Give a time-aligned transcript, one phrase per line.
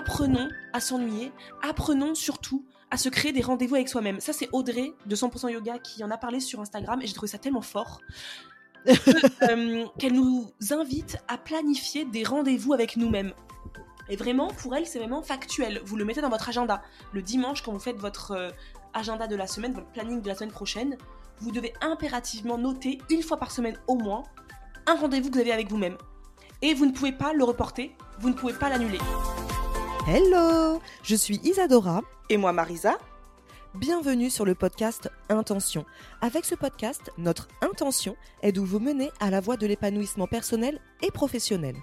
[0.00, 1.30] Apprenons à s'ennuyer,
[1.62, 4.18] apprenons surtout à se créer des rendez-vous avec soi-même.
[4.18, 7.28] Ça, c'est Audrey de 100% Yoga qui en a parlé sur Instagram et j'ai trouvé
[7.28, 8.00] ça tellement fort.
[8.88, 13.34] euh, qu'elle nous invite à planifier des rendez-vous avec nous-mêmes.
[14.08, 15.82] Et vraiment, pour elle, c'est vraiment factuel.
[15.84, 16.80] Vous le mettez dans votre agenda.
[17.12, 18.48] Le dimanche, quand vous faites votre euh,
[18.94, 20.96] agenda de la semaine, votre planning de la semaine prochaine,
[21.40, 24.22] vous devez impérativement noter une fois par semaine au moins
[24.86, 25.98] un rendez-vous que vous avez avec vous-même.
[26.62, 28.98] Et vous ne pouvez pas le reporter, vous ne pouvez pas l'annuler.
[30.06, 32.02] Hello Je suis Isadora.
[32.30, 32.98] Et moi, Marisa,
[33.74, 35.84] Bienvenue sur le podcast Intention.
[36.20, 40.80] Avec ce podcast, notre intention est de vous mener à la voie de l'épanouissement personnel
[41.02, 41.76] et professionnel.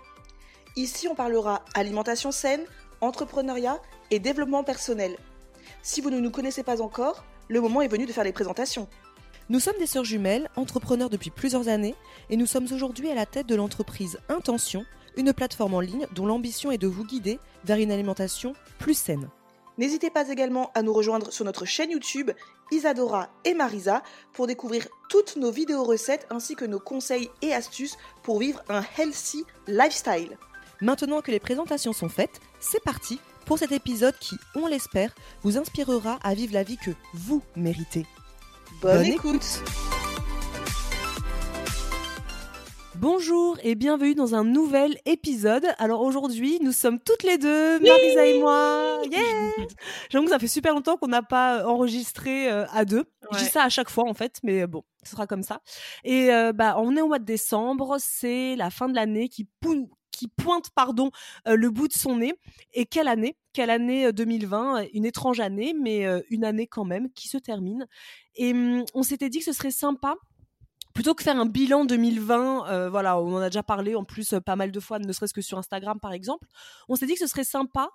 [0.76, 2.66] Ici, on parlera alimentation saine,
[3.02, 3.80] entrepreneuriat
[4.12, 5.16] et développement personnel.
[5.82, 8.90] Si vous ne nous connaissez pas encore, le moment est venu de faire les présentations.
[9.50, 11.96] Nous sommes des sœurs jumelles, entrepreneurs depuis plusieurs années,
[12.30, 14.86] et nous sommes aujourd'hui à la tête de l'entreprise Intention,
[15.18, 19.30] une plateforme en ligne dont l'ambition est de vous guider vers une alimentation plus saine.
[19.78, 22.32] N'hésitez pas également à nous rejoindre sur notre chaîne YouTube
[22.72, 24.02] Isadora et Marisa
[24.34, 28.84] pour découvrir toutes nos vidéos recettes ainsi que nos conseils et astuces pour vivre un
[28.98, 30.38] healthy lifestyle.
[30.82, 35.58] Maintenant que les présentations sont faites, c'est parti pour cet épisode qui, on l'espère, vous
[35.58, 38.06] inspirera à vivre la vie que vous méritez.
[38.82, 39.62] Bonne, Bonne écoute.
[43.00, 45.66] Bonjour et bienvenue dans un nouvel épisode.
[45.78, 49.02] Alors aujourd'hui, nous sommes toutes les deux, Marisa et moi.
[49.12, 49.22] Yeah
[50.10, 53.06] J'avoue que ça fait super longtemps qu'on n'a pas enregistré euh, à deux.
[53.32, 53.50] Je dis Ouais.
[53.50, 55.62] ça à chaque fois en fait, mais bon, ce sera comme ça.
[56.04, 59.48] Et euh, bah, on est au mois de décembre, c'est la fin de l'année qui,
[59.60, 61.12] pou- qui pointe pardon
[61.48, 62.34] euh, le bout de son nez.
[62.74, 63.38] Et quelle année?
[63.54, 67.38] Quelle année euh, 2020 Une étrange année, mais euh, une année quand même qui se
[67.38, 67.86] termine.
[68.36, 70.16] Et hum, on s'était dit que ce serait sympa
[70.98, 74.34] plutôt que faire un bilan 2020, euh, voilà, on en a déjà parlé en plus
[74.34, 76.48] euh, pas mal de fois, ne serait-ce que sur Instagram par exemple,
[76.90, 77.92] on s'est dit que ce serait sympa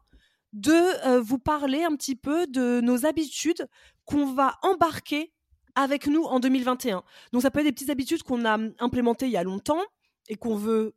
[0.52, 0.70] de
[1.08, 3.66] euh, vous parler un petit peu de nos habitudes
[4.04, 5.32] qu'on va embarquer
[5.74, 7.02] avec nous en 2021.
[7.32, 9.82] Donc ça peut être des petites habitudes qu'on a implémentées il y a longtemps
[10.28, 10.94] et qu'on veut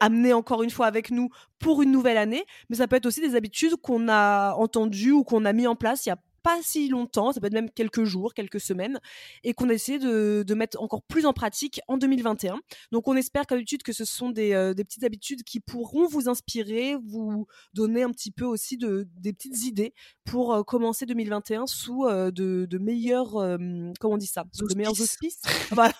[0.00, 1.28] amener encore une fois avec nous
[1.58, 5.24] pour une nouvelle année, mais ça peut être aussi des habitudes qu'on a entendues ou
[5.24, 7.68] qu'on a mis en place il y a pas si longtemps, ça peut être même
[7.68, 9.00] quelques jours, quelques semaines,
[9.44, 12.58] et qu'on a essayé de, de mettre encore plus en pratique en 2021.
[12.90, 16.06] Donc on espère comme d'habitude que ce sont des, euh, des petites habitudes qui pourront
[16.06, 19.92] vous inspirer, vous donner un petit peu aussi de, des petites idées
[20.24, 23.32] pour euh, commencer 2021 sous euh, de, de meilleurs,
[24.00, 25.40] comment on dit ça, sous de meilleurs Auspices.
[25.44, 25.68] auspices.
[25.72, 25.92] voilà.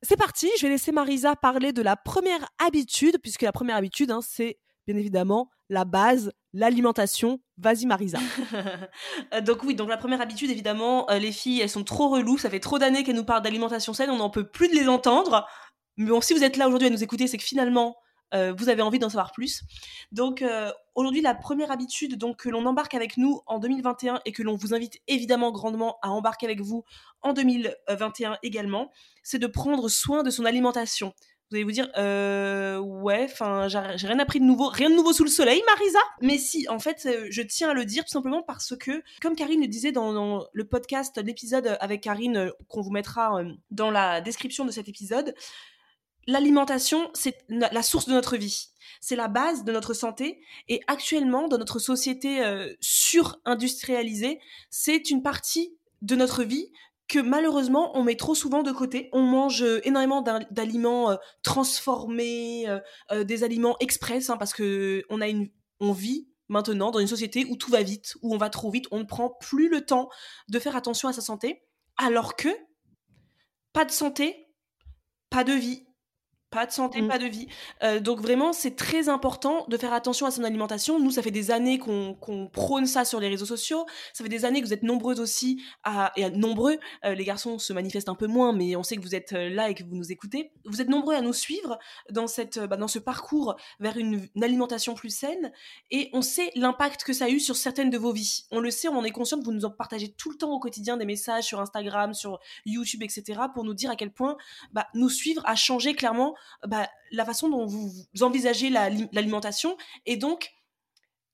[0.00, 4.10] C'est parti, je vais laisser Marisa parler de la première habitude, puisque la première habitude,
[4.10, 7.40] hein, c'est bien évidemment la base, l'alimentation.
[7.56, 8.18] Vas-y Marisa.
[9.34, 12.38] Euh, donc oui, donc la première habitude, évidemment, euh, les filles, elles sont trop reloues.
[12.38, 14.88] Ça fait trop d'années qu'elles nous parlent d'alimentation saine, on n'en peut plus de les
[14.88, 15.46] entendre.
[15.96, 17.96] Mais bon, si vous êtes là aujourd'hui à nous écouter, c'est que finalement,
[18.34, 19.62] euh, vous avez envie d'en savoir plus.
[20.12, 20.44] Donc
[20.94, 24.56] aujourd'hui, la première habitude donc, que l'on embarque avec nous en 2021 et que l'on
[24.56, 26.84] vous invite évidemment grandement à embarquer avec vous
[27.22, 28.90] en 2021 également,
[29.22, 31.12] c'est de prendre soin de son alimentation.
[31.50, 35.14] Vous allez vous dire, euh, ouais, enfin, j'ai rien appris de nouveau, rien de nouveau
[35.14, 35.98] sous le soleil, Marisa.
[36.20, 39.34] Mais si, en fait, euh, je tiens à le dire tout simplement parce que, comme
[39.34, 43.90] Karine le disait dans, le podcast, l'épisode avec Karine, euh, qu'on vous mettra euh, dans
[43.90, 45.34] la description de cet épisode,
[46.26, 48.68] l'alimentation, c'est la source de notre vie.
[49.00, 50.42] C'est la base de notre santé.
[50.68, 52.42] Et actuellement, dans notre société
[52.80, 54.38] sur-industrialisée,
[54.68, 56.70] c'est une partie de notre vie
[57.08, 59.08] que malheureusement on met trop souvent de côté.
[59.12, 62.68] On mange euh, énormément d'al- d'aliments euh, transformés,
[63.10, 65.48] euh, des aliments express, hein, parce que on a une,
[65.80, 68.86] on vit maintenant dans une société où tout va vite, où on va trop vite,
[68.90, 70.08] on ne prend plus le temps
[70.48, 71.62] de faire attention à sa santé,
[71.96, 72.48] alors que
[73.72, 74.46] pas de santé,
[75.30, 75.87] pas de vie.
[76.50, 77.08] Pas de santé, Mmh.
[77.08, 77.46] pas de vie.
[77.84, 80.98] Heu, donc vraiment, c'est très important de faire attention à son alimentation.
[80.98, 83.84] Nous, ça fait des années qu'on qu'on prône ça sur les réseaux sociaux.
[84.14, 87.24] Ça fait des années que vous êtes nombreuses aussi à et à nombreux, heu, les
[87.24, 89.74] garçons se manifestent un peu moins, mais on sait que vous êtes, heu, là et
[89.74, 90.50] que vous nous écoutez.
[90.64, 91.78] Vous êtes nombreux à nous suivre
[92.10, 95.52] dans cette, bah, dans ce parcours vers une une alimentation plus saine
[95.90, 98.46] et on sait l'impact que ça a eu sur certaines de vos vies.
[98.50, 100.58] On le sait, on en est conscient vous nous en partagez tout le temps au
[100.60, 104.36] quotidien des messages sur Instagram, sur YouTube et cetera pour nous dire à quel point,
[104.72, 106.34] bah, nous suivre a changé clairement
[106.66, 107.90] bah, la façon dont vous,
[108.20, 109.76] envisagez la- l'alimentation.
[110.06, 110.50] Et donc,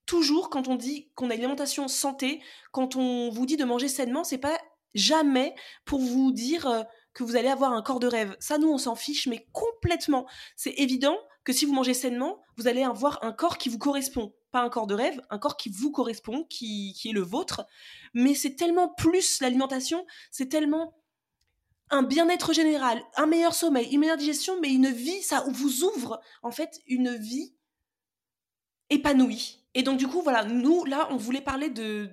[0.05, 2.41] toujours, quand on dit qu'on a une alimentation santé,
[2.71, 4.57] quand on vous dit de manger sainement, c'est pas
[4.93, 8.35] jamais pour vous dire euh, que vous allez avoir un corps de rêve.
[8.39, 10.25] Ça, nous, on s'en fiche, mais complètement.
[10.55, 14.33] C'est évident que si vous mangez sainement, vous allez avoir un corps qui vous correspond.
[14.51, 17.65] Pas un corps de rêve, un corps qui vous correspond, qui, qui est le vôtre.
[18.13, 20.93] Mais c'est tellement plus l'alimentation, c'est tellement
[21.89, 26.19] un bien-être général, un meilleur sommeil, une meilleure digestion, mais une vie, ça vous ouvre
[26.41, 27.55] en fait une vie
[28.89, 29.65] épanouie.
[29.73, 32.09] Et donc du coup, voilà, nous, là, on voulait parler de,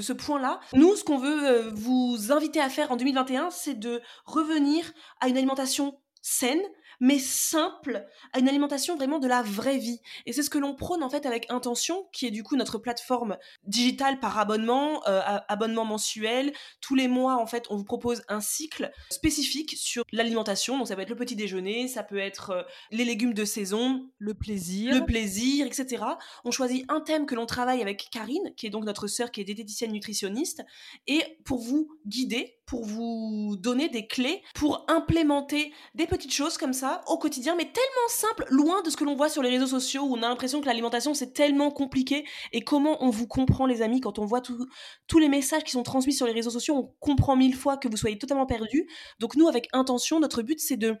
[0.00, 0.60] ce point-là.
[0.74, 5.28] Nous, ce qu'on veut euh, vous inviter à faire en 2021, c'est de revenir à
[5.28, 6.62] une alimentation saine,
[7.00, 10.00] mais simple, à une alimentation vraiment de la vraie vie.
[10.24, 12.78] Et c'est ce que l'on prône en fait avec Intention, qui est du coup notre
[12.78, 16.52] plateforme digitale par abonnement, euh, abonnement mensuel.
[16.80, 20.78] Tous les mois, en fait, on vous propose un cycle spécifique sur l'alimentation.
[20.78, 24.08] Donc ça peut être le petit déjeuner, ça peut être euh, les légumes de saison,
[24.18, 26.04] le plaisir, le plaisir, etc.
[26.44, 29.40] On choisit un thème que l'on travaille avec Karine, qui est donc notre sœur, qui
[29.40, 30.62] est diététicienne nutritionniste,
[31.06, 36.72] et pour vous guider, pour vous donner des clés, pour implémenter des petites choses comme
[36.72, 39.66] ça au quotidien, mais tellement simple, loin de ce que l'on voit sur les réseaux
[39.66, 43.66] sociaux, où on a l'impression que l'alimentation c'est tellement compliqué, et comment on vous comprend
[43.66, 46.74] les amis quand on voit tous les messages qui sont transmis sur les réseaux sociaux,
[46.76, 48.88] on comprend mille fois que vous soyez totalement perdu.
[49.20, 50.96] Donc nous, avec intention, notre but c'est de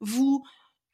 [0.00, 0.42] vous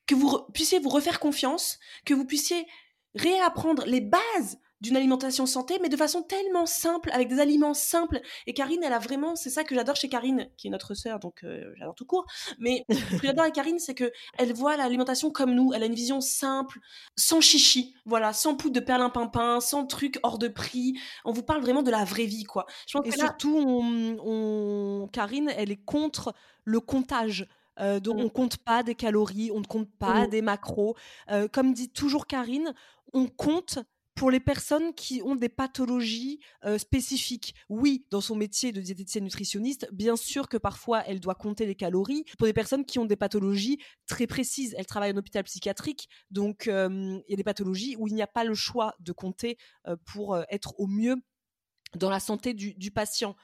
[0.07, 2.67] que vous puissiez vous refaire confiance, que vous puissiez
[3.15, 8.21] réapprendre les bases d'une alimentation santé, mais de façon tellement simple, avec des aliments simples.
[8.47, 11.21] Et Karine, elle a vraiment, c'est ça que j'adore chez Karine, qui est notre sœur,
[11.21, 12.27] donc euh, j'adore tout court.
[12.59, 15.73] Mais ce que j'adore avec Karine, c'est que elle voit l'alimentation comme nous.
[15.75, 16.79] Elle a une vision simple,
[17.17, 20.99] sans chichi, voilà, sans poudre de perlimpinpin, sans truc hors de prix.
[21.25, 22.67] On vous parle vraiment de la vraie vie, quoi.
[22.87, 25.09] Je pense et surtout, on, on...
[25.09, 26.35] Karine, elle est contre
[26.65, 27.47] le comptage.
[27.79, 28.23] Euh, donc, mmh.
[28.23, 30.31] on compte pas des calories, on ne compte pas mmh.
[30.31, 30.97] des macros.
[31.31, 32.75] Euh, comme dit toujours Karine,
[33.13, 33.79] on compte
[34.15, 37.55] pour les personnes qui ont des pathologies euh, spécifiques.
[37.69, 41.75] Oui, dans son métier de diététicienne nutritionniste, bien sûr que parfois elle doit compter les
[41.75, 42.25] calories.
[42.39, 46.67] Pour des personnes qui ont des pathologies très précises, elle travaille en hôpital psychiatrique, donc
[46.67, 49.97] il y a des pathologies où il n'y a pas le choix de compter euh,
[50.05, 51.17] pour euh, être au mieux
[51.97, 53.37] dans la santé du, du patient.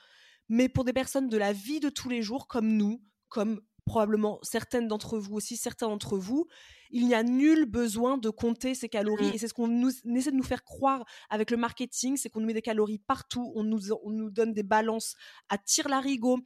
[0.49, 4.39] Mais pour des personnes de la vie de tous les jours, comme nous, comme probablement
[4.43, 6.47] certaines d'entre vous aussi, certains d'entre vous,
[6.91, 9.31] il n'y a nul besoin de compter ses calories.
[9.31, 9.35] Mmh.
[9.35, 12.41] Et c'est ce qu'on nous, essaie de nous faire croire avec le marketing, c'est qu'on
[12.41, 15.15] nous met des calories partout, on nous, on nous donne des balances
[15.49, 16.41] à tir larigot.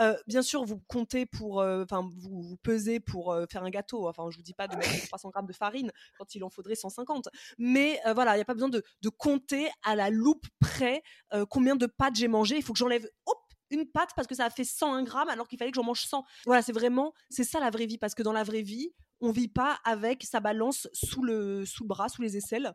[0.00, 4.08] Euh, bien sûr, vous comptez pour, enfin, vous, vous, pesez pour euh, faire un gâteau.
[4.08, 6.74] Enfin, je vous dis pas de mettre 300 grammes de farine quand il en faudrait
[6.74, 7.28] 150.
[7.58, 11.02] Mais euh, voilà, il n'y a pas besoin de, de, compter à la loupe près
[11.50, 12.56] combien de pâtes j'ai mangé.
[12.56, 13.38] Il faut que j'enlève, hop,
[13.72, 16.04] une pâte parce que ça a fait 101 grammes alors qu'il fallait que j'en mange
[16.04, 16.24] 100.
[16.46, 18.92] Voilà, c'est vraiment, c'est ça la vraie vie parce que dans la vraie vie,
[19.22, 22.74] on vit pas avec sa balance sous le, sous le bras, sous les aisselles,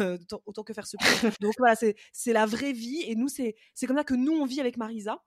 [0.00, 0.96] euh, autant, autant, que faire ce
[1.40, 4.44] Donc voilà, c'est, la vraie vie et nous, c'est, c'est comme ça que nous, on
[4.44, 5.24] vit avec Marisa.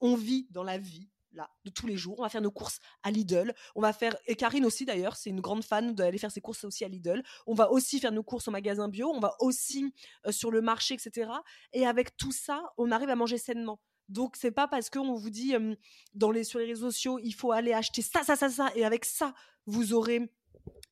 [0.00, 2.18] On vit dans la vie là, de tous les jours.
[2.18, 3.54] On va faire nos courses à Lidl.
[3.76, 6.64] On va faire, et Karine aussi d'ailleurs, c'est une grande fan d'aller faire ses courses
[6.64, 7.22] aussi à Lidl.
[7.46, 9.08] On va aussi faire nos courses au magasin bio.
[9.14, 9.92] On va aussi
[10.26, 11.30] euh, sur le marché, etc.
[11.72, 13.80] Et avec tout ça, on arrive à manger sainement.
[14.08, 15.74] Donc c'est pas parce qu'on vous dit euh,
[16.14, 18.84] dans les sur les réseaux sociaux il faut aller acheter ça ça ça ça et
[18.84, 19.34] avec ça
[19.66, 20.30] vous aurez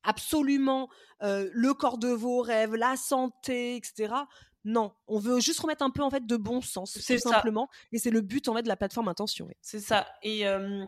[0.03, 0.89] absolument
[1.23, 4.13] euh, le corps de vos rêves, la santé, etc.
[4.63, 7.69] Non, on veut juste remettre un peu en fait de bon sens, tout simplement.
[7.91, 9.45] Et c'est le but en fait de la plateforme Intention.
[9.47, 9.53] Oui.
[9.61, 10.07] C'est ça.
[10.23, 10.85] Et euh,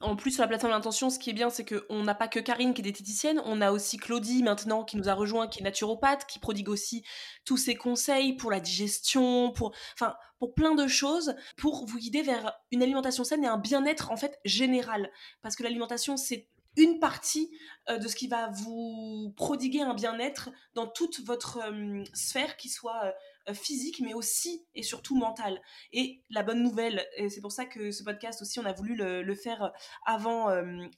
[0.00, 2.40] en plus, sur la plateforme Intention, ce qui est bien, c'est qu'on n'a pas que
[2.40, 5.62] Karine qui est diététicienne, on a aussi Claudie maintenant qui nous a rejoint, qui est
[5.62, 7.04] naturopathe, qui prodigue aussi
[7.44, 12.22] tous ses conseils pour la digestion, pour, enfin, pour plein de choses, pour vous guider
[12.22, 15.10] vers une alimentation saine et un bien-être en fait général.
[15.40, 17.50] Parce que l'alimentation, c'est une partie
[17.88, 22.68] euh, de ce qui va vous prodiguer un bien-être dans toute votre euh, sphère, qui
[22.68, 23.12] soit euh,
[23.52, 25.60] physique, mais aussi et surtout mentale.
[25.92, 28.94] Et la bonne nouvelle, et c'est pour ça que ce podcast aussi, on a voulu
[28.94, 29.72] le, faire
[30.06, 30.48] avant,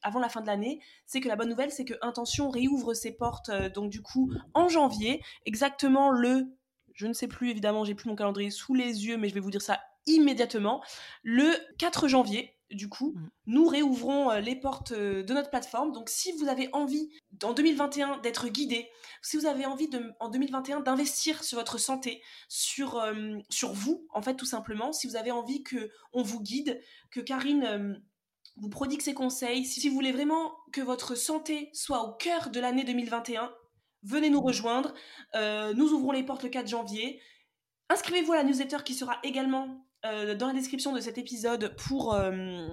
[0.03, 3.13] avant la fin de l'année, c'est que la bonne nouvelle, c'est que Intention réouvre ses
[3.13, 6.57] portes, donc du coup, en janvier, exactement le
[6.95, 9.41] je ne sais plus évidemment, j'ai plus mon calendrier sous les yeux, mais je vais
[9.41, 10.83] vous dire ça immédiatement.
[11.23, 13.29] Le 4 janvier, du coup, Mm.
[13.47, 15.93] nous réouvrons euh, les portes euh, de notre plateforme.
[15.93, 17.11] Donc, si vous avez envie,
[17.43, 18.89] en 2021, d'être guidé,
[19.23, 24.07] si vous avez envie, de, en 2021, d'investir sur votre santé, sur, euh, sur vous,
[24.13, 27.95] en fait, tout simplement, si vous avez envie que on vous guide, que Karine euh,
[28.57, 32.61] vous prodigue ses conseils, si vous voulez vraiment que votre santé soit au cœur de
[32.61, 33.53] l'année 2021,
[34.03, 34.95] venez nous rejoindre.
[35.35, 37.21] Euh, nous ouvrons les portes le 4 janvier.
[37.89, 42.15] Inscrivez-vous à la newsletter qui sera également euh, dans la description de cet épisode pour,
[42.15, 42.69] euh,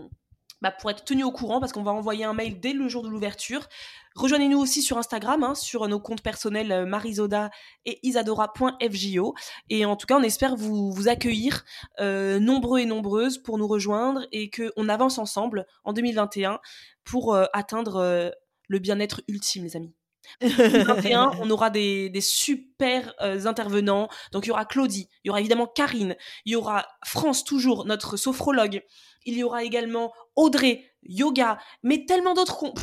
[0.62, 3.04] bah, pour être tenu au courant parce qu'on va envoyer un mail dès le jour
[3.04, 3.68] de l'ouverture.
[4.16, 7.50] Rejoignez-nous aussi sur Instagram, hein, sur nos comptes personnels euh, Marisoda
[7.86, 9.34] et isadora.fjo.
[9.70, 11.64] Et en tout cas, on espère vous, vous accueillir
[12.00, 16.60] nombreux et nombreuses pour nous rejoindre et qu'on avance ensemble en 2021
[17.04, 18.34] pour atteindre
[18.68, 19.94] le bien-être ultime, les amis.
[20.42, 24.10] 2021, on aura des, des super euh, intervenants.
[24.32, 27.86] Donc il y aura Claudie, il y aura évidemment Karine, il y aura France toujours,
[27.86, 28.84] notre sophrologue.
[29.26, 32.58] Il y aura également Audrey, yoga, mais tellement d'autres.
[32.58, 32.74] qu'on-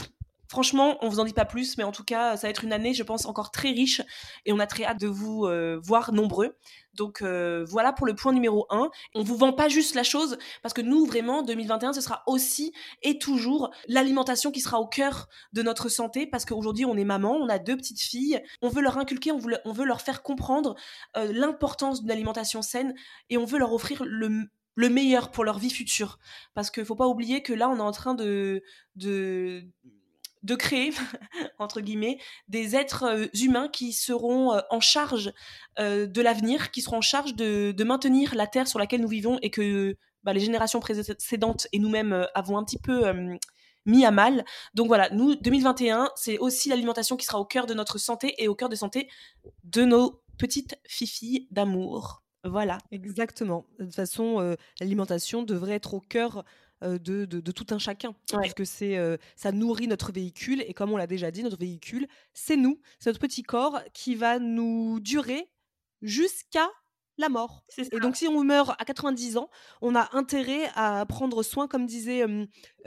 [0.49, 2.73] Franchement, on vous en dit pas plus, mais en tout cas, ça va être une
[2.73, 4.01] année, je pense, encore très riche
[4.47, 6.57] et on a très hâte de vous euh, voir nombreux.
[6.95, 8.91] Donc euh, voilà pour le point numéro 1.
[9.15, 12.73] On vous vend pas juste la chose parce que nous, vraiment, 2021, ce sera aussi
[13.03, 17.33] et toujours l'alimentation qui sera au cœur de notre santé parce qu'aujourd'hui on est maman,
[17.33, 20.75] on a deux petites filles, on veut leur inculquer, on veut, leur faire comprendre
[21.17, 22.95] euh, l'importance d'une alimentation saine
[23.31, 26.19] et on veut leur offrir le, le meilleur pour leur vie future.
[26.55, 28.63] Parce qu'il faut pas oublier que là on est en train de,
[30.43, 30.93] de créer,
[31.59, 32.19] entre guillemets,
[32.49, 35.33] des êtres euh, humains qui seront euh, en charge
[35.79, 39.39] euh, de l'avenir, qui seront en charge de, maintenir la terre sur laquelle nous vivons
[39.41, 43.03] et que bah, les générations précédentes et nous-mêmes avons un petit peu
[43.87, 44.45] mis à mal.
[44.75, 48.47] Donc voilà, nous, 2021, c'est aussi l'alimentation qui sera au cœur de notre santé et
[48.47, 49.09] au cœur de santé
[49.65, 52.23] de nos petites fifilles d'amour.
[52.45, 52.77] Voilà.
[52.91, 53.65] Exactement.
[53.79, 56.45] De toute façon, l'alimentation devrait être au cœur
[56.83, 58.11] de, de- de tout un chacun.
[58.11, 58.15] Ouais.
[58.43, 60.63] Parce que c'est, euh, ça nourrit notre véhicule.
[60.67, 62.81] Et comme on l'a déjà dit, notre véhicule, c'est nous.
[62.99, 65.49] C'est notre petit corps qui va nous durer
[66.03, 66.69] jusqu'à
[67.19, 67.65] la mort.
[67.93, 69.51] Et donc, si on meurt à 90 ans,
[69.83, 72.47] on a intérêt à prendre soin, comme disait euh,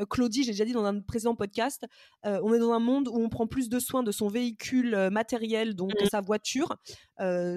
[0.10, 1.86] Claudie, j'ai déjà dit dans un précédent podcast,
[2.26, 4.96] euh, on est dans un monde où on prend plus de soin de son véhicule
[4.96, 6.06] euh, matériel, donc Mm.
[6.10, 6.78] sa voiture,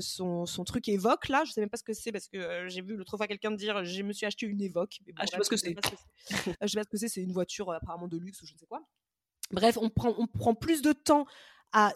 [0.01, 2.83] son, son truc Évoque, là, je sais même pas ce que c'est, parce que j'ai
[2.83, 4.99] vu l'autre fois quelqu'un dire, je me suis acheté une Évoque.
[5.07, 5.75] Bon, Ah, je sais pas ce que sais c'est.
[5.75, 6.05] pas ce que c'est.
[6.63, 8.59] Je sais pas ce que c'est, c'est une voiture apparemment de luxe ou je ne
[8.59, 8.83] sais quoi.
[9.53, 11.27] Bref, on prend, on prend plus de temps
[11.73, 11.93] à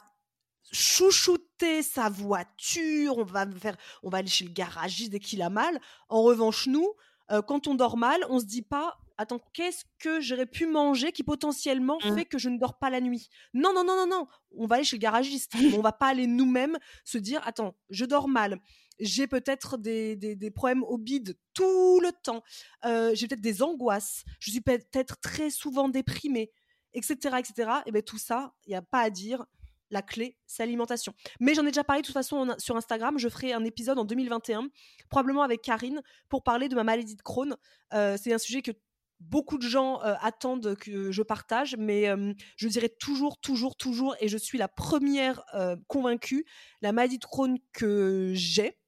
[0.73, 5.51] chouchouter sa voiture, on va faire, on va aller chez le garagiste dès qu'il a
[5.51, 5.81] mal.
[6.09, 6.89] En revanche, nous,
[7.31, 11.13] euh, quand on dort mal, on se dit pas, attends, qu'est-ce que j'aurais pu manger
[11.13, 12.15] qui potentiellement Mm.
[12.15, 13.29] fait que je ne dors pas la nuit?
[13.53, 14.27] Non, non, non, non, non.
[14.57, 15.53] On va aller chez le garagiste.
[15.61, 18.59] Mais on va pas aller nous-mêmes se dire, attends, je dors mal.
[19.01, 22.43] J'ai peut-être des, des, des problèmes au bide tout le temps.
[22.85, 24.25] Euh, j'ai peut-être des angoisses.
[24.41, 26.51] Je suis peut-être très souvent déprimée,
[26.95, 27.71] etc., etc.
[27.87, 29.45] Et bien tout ça, il n'y a pas à dire.
[29.91, 31.15] La clé, c'est l'alimentation.
[31.41, 33.19] Mais j'en ai déjà parlé de toute façon sur Instagram.
[33.19, 34.69] Je ferai un épisode en 2021,
[35.09, 37.57] probablement avec Karine, pour parler de ma maladie de Crohn.
[37.95, 38.73] Euh, c'est un sujet que
[39.21, 44.15] beaucoup de gens euh, attendent que je partage, mais euh, je dirais toujours, toujours, toujours,
[44.21, 45.43] et je suis la première
[45.87, 46.45] convaincue,
[46.83, 48.79] la maladie de Crohn que j'ai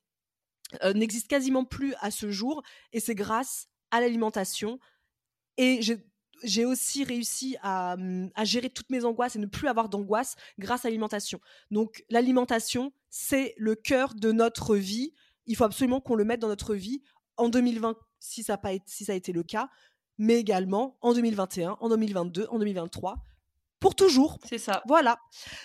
[0.95, 4.78] n'existe quasiment plus à ce jour, et c'est grâce à l'alimentation.
[5.57, 6.10] Et j'ai
[6.42, 10.37] j'ai aussi réussi à, hum, à gérer toutes mes angoisses et ne plus avoir d'angoisse
[10.59, 11.40] grâce à l'alimentation.
[11.70, 15.12] Donc l'alimentation, c'est le cœur de notre vie.
[15.47, 17.02] Il faut absolument qu'on le mette dans notre vie
[17.37, 19.68] en 2020 si ça, a pas été, si ça a été le cas,
[20.18, 23.16] mais également en 2021, en 2022, en 2023,
[23.80, 24.38] pour toujours.
[24.47, 24.82] C'est ça.
[24.87, 25.18] Voilà.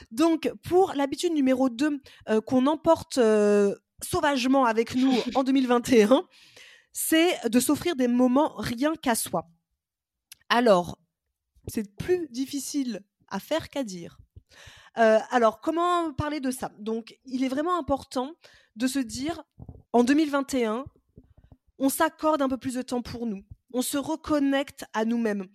[0.09, 6.23] Donc, pour l'habitude numéro 2 euh, qu'on emporte euh, sauvagement avec nous en 2021,
[6.93, 9.45] c'est de s'offrir des moments rien qu'à soi.
[10.49, 10.99] Alors,
[11.67, 14.19] c'est plus difficile à faire qu'à dire.
[14.97, 16.71] Euh, alors, comment parler de ça?
[16.79, 18.33] Donc, il est vraiment important
[18.75, 19.43] de se dire,
[19.93, 20.85] en 2021,
[21.79, 23.43] on s'accorde un peu plus de temps pour nous.
[23.73, 25.47] On se reconnecte à nous-mêmes.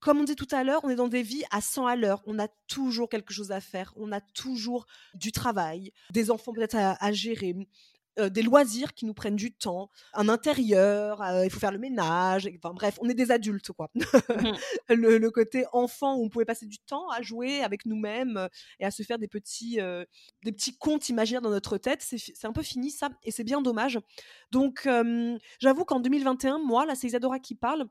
[0.00, 2.22] Comme on dit tout à l'heure, on est dans des vies à 100 à l'heure.
[2.26, 3.92] On a toujours quelque chose à faire.
[3.96, 7.54] On a toujours du travail, des enfants peut-être à, à gérer,
[8.18, 11.78] euh, des loisirs qui nous prennent du temps, un intérieur, euh, il faut faire le
[11.78, 12.48] ménage.
[12.56, 13.90] Enfin bref, on est des adultes, quoi.
[14.88, 18.48] le, le côté enfant où on pouvait passer du temps à jouer avec nous-mêmes euh,
[18.80, 20.04] et à se faire des petits, euh,
[20.44, 23.60] des petits contes imaginaires dans notre tête, c'est un peu fini ça, et c'est bien
[23.60, 23.98] dommage.
[24.50, 24.88] Donc
[25.60, 27.86] j'avoue qu'en 2021, moi, là c'est Isadora qui parle,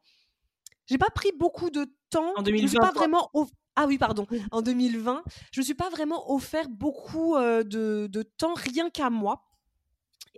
[0.88, 2.34] j'ai pas pris beaucoup de temps.
[2.36, 3.29] En je me suis 2020, pas vraiment.
[3.34, 4.25] off- Ah oui, pardon.
[4.51, 9.10] En 2020, je me suis pas vraiment offert beaucoup euh, de, de temps rien qu'à
[9.10, 9.44] moi.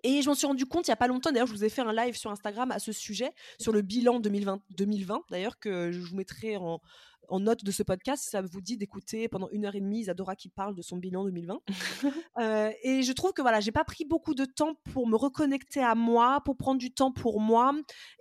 [0.04, 1.32] Et je m'en suis rendu compte il y a pas longtemps.
[1.32, 4.20] D'ailleurs, je vous ai fait un live sur Instagram à ce sujet, sur le bilan
[4.20, 6.82] 2020, 2020 d'ailleurs, que je vous mettrai en,
[7.30, 10.02] en note de ce podcast si ça vous dit d'écouter pendant une heure et demie
[10.02, 11.60] Isadora qui parle de son bilan 2020.
[12.40, 15.82] euh, et je trouve que voilà, j'ai pas pris beaucoup de temps pour me reconnecter
[15.82, 17.74] à moi, pour prendre du temps pour moi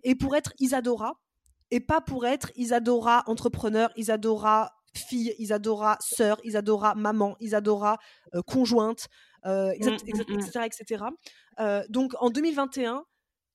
[0.03, 1.21] et pour être Isadora
[1.71, 7.99] et pas pour être Isadora entrepreneur, Isadora fille, Isadora sœur, Isadora maman, Isadora
[8.35, 9.09] euh, conjointe,
[9.45, 11.05] euh, etc., etc., etc.
[11.61, 13.05] Euh, donc en 2021,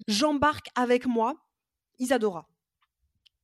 [0.07, 1.35] j'embarque avec moi
[1.99, 2.47] Isadora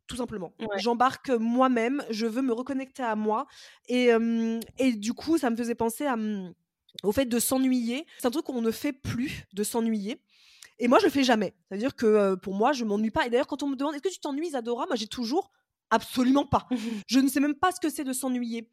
[0.08, 0.54] tout simplement.
[0.78, 3.46] J'embarque moi-même, je veux me reconnecter à moi.
[3.90, 4.12] Et,
[4.78, 6.16] et du coup, ça me faisait penser à,
[7.04, 8.06] au fait de s'ennuyer.
[8.18, 10.22] C'est un truc qu'on ne fait plus, de s'ennuyer.
[10.80, 11.56] Et moi, je le fais jamais.
[11.68, 13.26] C'est-à-dire que pour moi, je m'ennuie pas.
[13.26, 15.52] Et d'ailleurs, quand on me demande est-ce que tu t'ennuies, Adora Moi, j'ai toujours
[15.90, 16.68] absolument pas.
[17.08, 18.70] je ne sais même pas ce que c'est de s'ennuyer.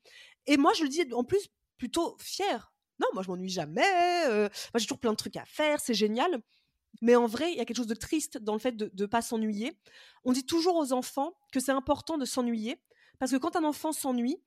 [0.46, 1.48] Et moi, je le dis en plus
[1.78, 2.72] plutôt fier.
[3.00, 4.28] Non, moi, je m'ennuie jamais.
[4.28, 5.80] moi, j'ai toujours plein de trucs à faire.
[5.80, 6.42] C'est génial.
[7.00, 9.06] Mais en vrai, il y a quelque chose de triste dans le fait de ne
[9.06, 9.72] pas s'ennuyer.
[10.24, 12.80] On dit toujours aux enfants que c'est important de s'ennuyer,
[13.18, 14.38] parce que quand un enfant s'ennuie,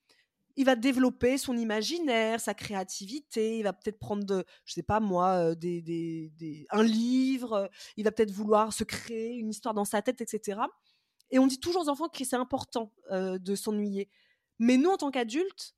[0.56, 5.00] il va développer son imaginaire, sa créativité, il va peut-être prendre, de, je sais pas
[5.00, 10.20] moi, des, un livre, il va peut-être vouloir se créer une histoire dans sa tête,
[10.22, 10.62] etc.
[11.30, 14.10] Et on dit toujours aux enfants que c'est important de s'ennuyer.
[14.58, 15.76] Mais nous, en tant qu'adultes,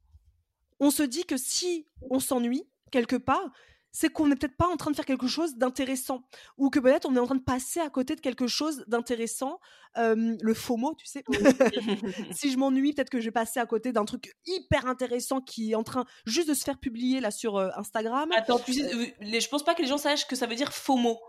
[0.80, 3.52] on se dit que si on s'ennuie quelque part,
[3.92, 6.24] c'est qu'on n'est peut-être pas en train de faire quelque chose d'intéressant
[6.58, 9.60] ou que peut-être on est en train de passer à côté de quelque chose d'intéressant.
[9.96, 11.24] le faux mot, tu sais.
[12.32, 15.72] si je m'ennuie, peut-être que je vais passer à côté d'un truc hyper intéressant qui
[15.72, 18.30] est en train juste de se faire publier là sur Instagram.
[18.36, 20.72] Attends, tu sais, euh, je pense pas que les gens sachent que ça veut dire
[20.72, 21.20] faux mot.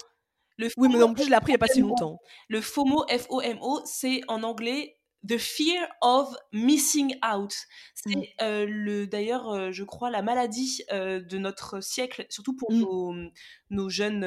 [0.59, 2.21] Le oui, mais en plus, je l'ai appris il n'y a pas si longtemps.
[2.49, 7.55] Le FOMO, F-O-M-O, c'est en anglais The fear of missing out.
[7.95, 8.25] C'est mmh.
[8.41, 12.79] euh, le d'ailleurs, euh, je crois, la maladie euh, de notre siècle, surtout pour mmh.
[12.81, 13.15] nos,
[13.69, 14.21] nos, jeunes,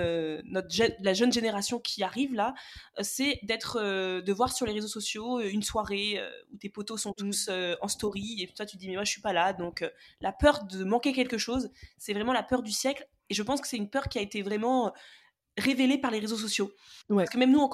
[0.46, 0.68] notre
[1.00, 2.54] la jeune génération qui arrive là,
[3.02, 6.20] c'est d'être, de voir sur les réseaux sociaux une soirée
[6.52, 7.16] où tes potos sont mmh.
[7.18, 7.50] tous
[7.82, 9.54] en story et toi tu te dis mais moi je suis pas là.
[9.54, 9.84] Donc
[10.22, 13.08] la peur de manquer quelque chose, c'est vraiment la peur du siècle.
[13.30, 14.94] Et je pense que c'est une peur qui a été vraiment
[15.58, 16.72] révélé par les réseaux sociaux.
[17.10, 17.70] Parce que même nous, en,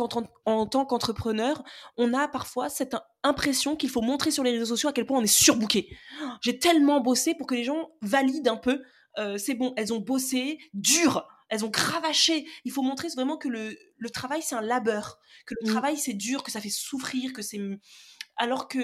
[0.46, 1.64] en, tant qu'entrepreneurs,
[1.98, 5.20] on a parfois cette impression qu'il faut montrer sur les réseaux sociaux à quel point
[5.20, 5.96] on est surbooké.
[6.42, 8.82] J'ai tellement bossé pour que les gens valident un peu.
[9.18, 12.48] Euh, c'est bon, elles ont bossé dur, elles ont cravaché.
[12.66, 15.72] Il faut montrer vraiment que le, le travail, c'est un labeur, que le mmh.
[15.72, 17.60] travail, c'est dur, que ça fait souffrir, que c'est...
[18.36, 18.80] Alors que...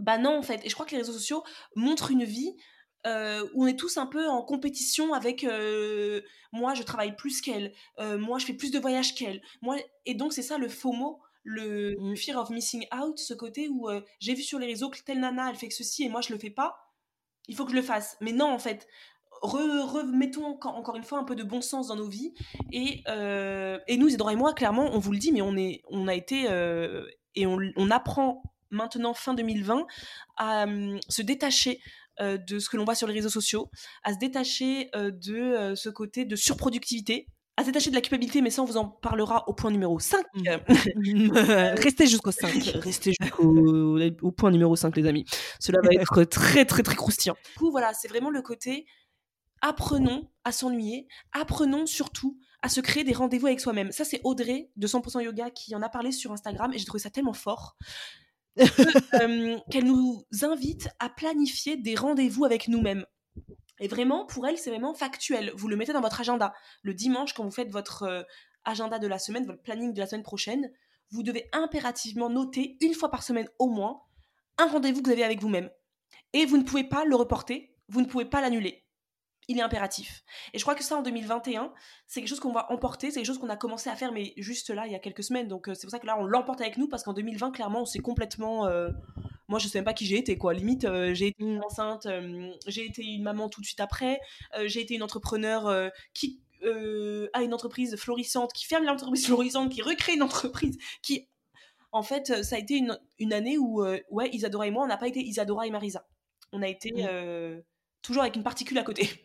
[0.00, 0.60] Bah non, en fait.
[0.64, 1.44] Et je crois que les réseaux sociaux
[1.76, 2.56] montrent une vie
[3.06, 7.40] euh, où on est tous un peu en compétition avec euh, moi je travaille plus
[7.40, 9.76] qu'elle, euh, moi je fais plus de voyages qu'elle, moi
[10.06, 12.16] et donc c'est ça le FOMO, le mmh.
[12.16, 13.88] fear of missing out, ce côté où
[14.20, 16.32] j'ai vu sur les réseaux que telle nana elle fait que ceci et moi je
[16.32, 16.76] le fais pas,
[17.46, 18.16] il faut que je le fasse.
[18.22, 18.88] Mais non en fait,
[19.42, 22.32] remettons encore une fois un peu de bon sens dans nos vies
[22.72, 23.04] et,
[23.86, 26.14] et nous Isidore et moi clairement on vous le dit mais on est on a
[26.14, 26.44] été
[27.34, 28.42] et on, on apprend
[28.74, 29.86] maintenant fin 2020
[30.36, 31.80] à hum, se détacher
[32.20, 33.70] euh, de ce que l'on voit sur les réseaux sociaux,
[34.02, 38.00] à se détacher euh, de euh, ce côté de surproductivité, à se détacher de la
[38.00, 40.24] culpabilité, mais ça, on vous en parlera au point numéro 5.
[40.34, 41.30] Mmh.
[41.82, 42.52] Restez jusqu'au 5.
[42.82, 45.24] Restez jusqu'au au point numéro 5, les amis.
[45.60, 47.36] Cela va être très, très, très croustillant.
[47.52, 48.86] Du coup, voilà, c'est vraiment le côté
[49.64, 53.92] apprenons à s'ennuyer, apprenons surtout à se créer des rendez-vous avec soi-même.
[53.92, 57.00] Ça, c'est Audrey de 100% Yoga qui en a parlé sur Instagram et j'ai trouvé
[57.00, 57.76] ça tellement fort.
[58.56, 63.04] Qu'elle nous invite à planifier des rendez-vous avec nous-mêmes.
[63.80, 65.52] Et vraiment, pour elle, c'est vraiment factuel.
[65.56, 66.54] Vous le mettez dans votre agenda.
[66.82, 68.26] Le dimanche, quand vous faites votre
[68.64, 70.70] agenda de la semaine, votre planning de la semaine prochaine,
[71.10, 74.02] vous devez impérativement noter une fois par semaine au moins
[74.58, 75.70] un rendez-vous que vous avez avec vous-même.
[76.32, 78.83] Et vous ne pouvez pas le reporter, vous ne pouvez pas l'annuler
[79.48, 80.24] il est impératif.
[80.52, 81.72] Et je crois que ça, en 2021,
[82.06, 84.32] c'est quelque chose qu'on va emporter, c'est quelque chose qu'on a commencé à faire, mais
[84.36, 85.48] juste là, il y a quelques semaines.
[85.48, 87.82] Donc, euh, c'est pour ça que là, on l'emporte avec nous, parce qu'en 2020, clairement,
[87.82, 88.66] on s'est complètement...
[88.66, 88.90] Euh,
[89.48, 90.54] moi, je sais même pas qui j'ai été, quoi.
[90.54, 91.62] Limite, euh, j'ai été mmh.
[91.64, 92.08] enceinte,
[92.66, 94.18] j'ai été une maman tout de suite après,
[94.64, 96.40] j'ai été une entrepreneur qui
[97.34, 101.28] a une entreprise florissante, qui ferme l'entreprise florissante, qui recrée une entreprise, qui...
[101.92, 104.96] En fait, ça a été une, une année où, ouais, Isadora et moi, on n'a
[104.96, 106.06] pas été Isadora et Marisa.
[106.52, 107.06] On a été...
[108.04, 109.24] Toujours avec une particule à côté.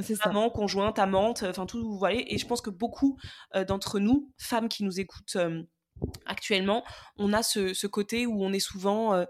[0.00, 0.30] C'est ça.
[0.30, 2.34] Amant, conjointe, amante, enfin tout, vous voyez.
[2.34, 3.18] Et je pense que beaucoup
[3.54, 5.62] euh, d'entre nous, femmes qui nous écoutent euh,
[6.24, 6.84] actuellement,
[7.18, 9.26] on a ce, côté où on est souvent euh,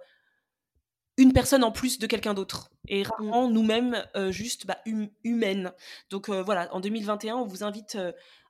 [1.16, 2.70] une personne en plus de quelqu'un d'autre.
[2.86, 3.06] Et mmh.
[3.08, 5.72] rarement nous-mêmes juste bah, hum, humaines.
[6.10, 7.98] Donc voilà, en 2021, on vous invite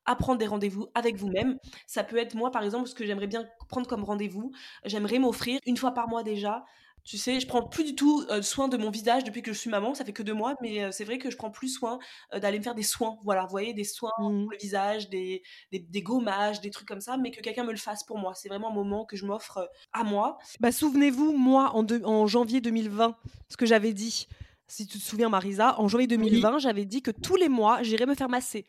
[0.05, 1.59] à prendre des rendez-vous avec vous-même.
[1.87, 4.53] Ça peut être moi, par exemple, ce que j'aimerais bien prendre comme rendez-vous.
[4.85, 6.65] J'aimerais m'offrir une fois par mois déjà
[7.05, 9.69] Tu sais, je prends plus du tout soin de mon visage depuis que je suis
[9.71, 9.95] maman.
[9.95, 11.99] Ça fait que deux mois, mais c'est vrai que je prends plus soin
[12.35, 13.19] d'aller me faire des soins.
[13.25, 14.49] Voilà, vous voyez, des soins pour Mmh.
[14.51, 17.77] le visage, des, des, des gommages, des trucs comme ça, mais que quelqu'un me le
[17.77, 18.33] fasse pour moi.
[18.35, 20.39] C'est vraiment un moment que je m'offre à moi.
[20.61, 23.15] Bah, souvenez-vous, moi, en, de- en janvier 2020,
[23.51, 24.27] ce que j'avais dit,
[24.67, 28.07] si tu te souviens, Marisa, en janvier 2020, j'avais dit que tous les mois, j'irais
[28.07, 28.65] me faire masser.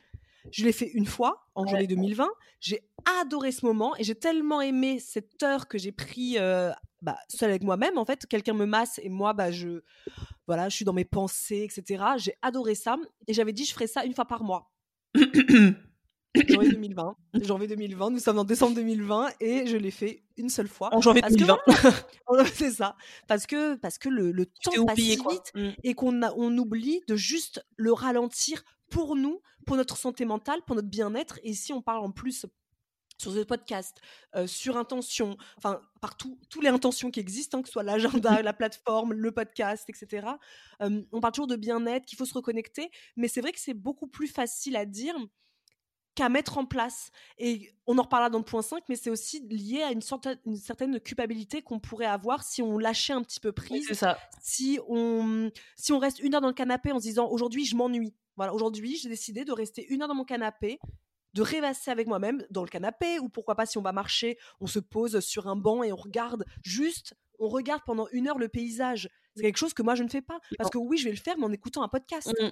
[0.51, 2.27] Je l'ai fait une fois, en janvier 2020.
[2.59, 2.87] J'ai
[3.21, 7.49] adoré ce moment et j'ai tellement aimé cette heure que j'ai pris euh, bah, seule
[7.49, 7.97] avec moi-même.
[7.97, 9.81] En fait, quelqu'un me masse et moi, bah, je,
[10.47, 12.03] voilà, je suis dans mes pensées, etc.
[12.17, 14.71] J'ai adoré ça et j'avais dit je ferais ça une fois par mois.
[16.49, 17.15] janvier 2020.
[17.43, 20.93] Janvier 2020, nous sommes en décembre 2020 et je l'ai fait une seule fois.
[20.93, 21.59] En janvier Parce que 2020.
[22.27, 22.95] voilà, c'est ça.
[23.27, 25.33] Parce que, parce que le, le temps passe oublié, si quoi.
[25.33, 25.69] vite Mm.
[25.83, 30.61] et qu'on a- on oublie de juste le ralentir pour nous, pour notre santé mentale,
[30.65, 31.39] pour notre bien-être.
[31.43, 32.45] Et si on parle en plus
[33.17, 34.01] sur ce podcast,
[34.35, 38.41] euh, sur intention, enfin partout, toutes les intentions qui existent, hein, que ce soit l'agenda,
[38.43, 40.27] la plateforme, le podcast, etc.
[40.81, 43.73] Euh, on parle toujours de bien-être, qu'il faut se reconnecter, mais c'est vrai que c'est
[43.73, 45.15] beaucoup plus facile à dire
[46.15, 47.11] qu'à mettre en place.
[47.37, 50.27] Et on en reparlera dans le point 5, mais c'est aussi lié à une, sorte,
[50.45, 53.95] une certaine culpabilité qu'on pourrait avoir si on lâchait un petit peu Oui, prise, c'est
[53.95, 54.17] ça.
[54.41, 57.75] si on, si on reste une heure dans le canapé en se disant aujourd'hui je
[57.75, 58.13] m'ennuie.
[58.37, 60.79] Voilà, aujourd'hui j'ai décidé de rester une heure dans mon canapé,
[61.33, 64.67] de rêvasser avec moi-même dans le canapé, ou pourquoi pas si on va marcher, on
[64.67, 68.47] se pose sur un banc et on regarde juste, on regarde pendant une heure le
[68.47, 69.09] paysage.
[69.35, 70.39] C'est quelque chose que moi je ne fais pas.
[70.57, 72.33] Parce que oui, je vais le faire, mais en écoutant un podcast.
[72.39, 72.49] Mm.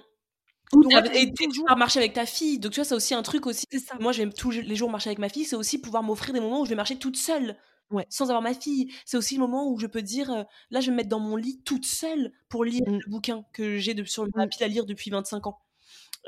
[0.82, 2.58] Donc, fait, et- toujours- marcher avec ta fille.
[2.58, 3.66] Donc, tu vois, c'est aussi un truc aussi.
[3.78, 3.96] Ça.
[4.00, 5.44] Moi, j'aime tous les jours marcher avec ma fille.
[5.44, 7.56] C'est aussi pouvoir m'offrir des moments où je vais marcher toute seule.
[7.90, 8.06] Ouais.
[8.08, 8.90] Sans avoir ma fille.
[9.04, 11.20] C'est aussi le moment où je peux dire euh, là, je vais me mettre dans
[11.20, 12.98] mon lit toute seule pour lire Mm.
[13.04, 14.48] le bouquin que j'ai sur ma Mm.
[14.48, 15.58] pile à lire depuis 25 ans.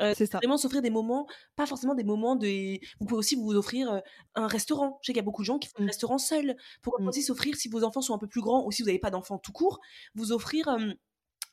[0.01, 0.39] Euh, C'est ça.
[0.39, 2.47] Vraiment s'offrir des moments, pas forcément des moments de.
[3.01, 4.03] Vous pouvez aussi vous offrir
[4.35, 4.99] un restaurant.
[5.03, 6.57] Je sais qu'il y a beaucoup de gens qui font un restaurant seuls.
[6.83, 7.09] Pourquoi pas Mm.
[7.09, 9.11] aussi s'offrir, si vos enfants sont un peu plus grands ou si vous n'avez pas
[9.11, 9.81] d'enfants tout court,
[10.15, 10.69] vous offrir.
[10.69, 10.93] euh,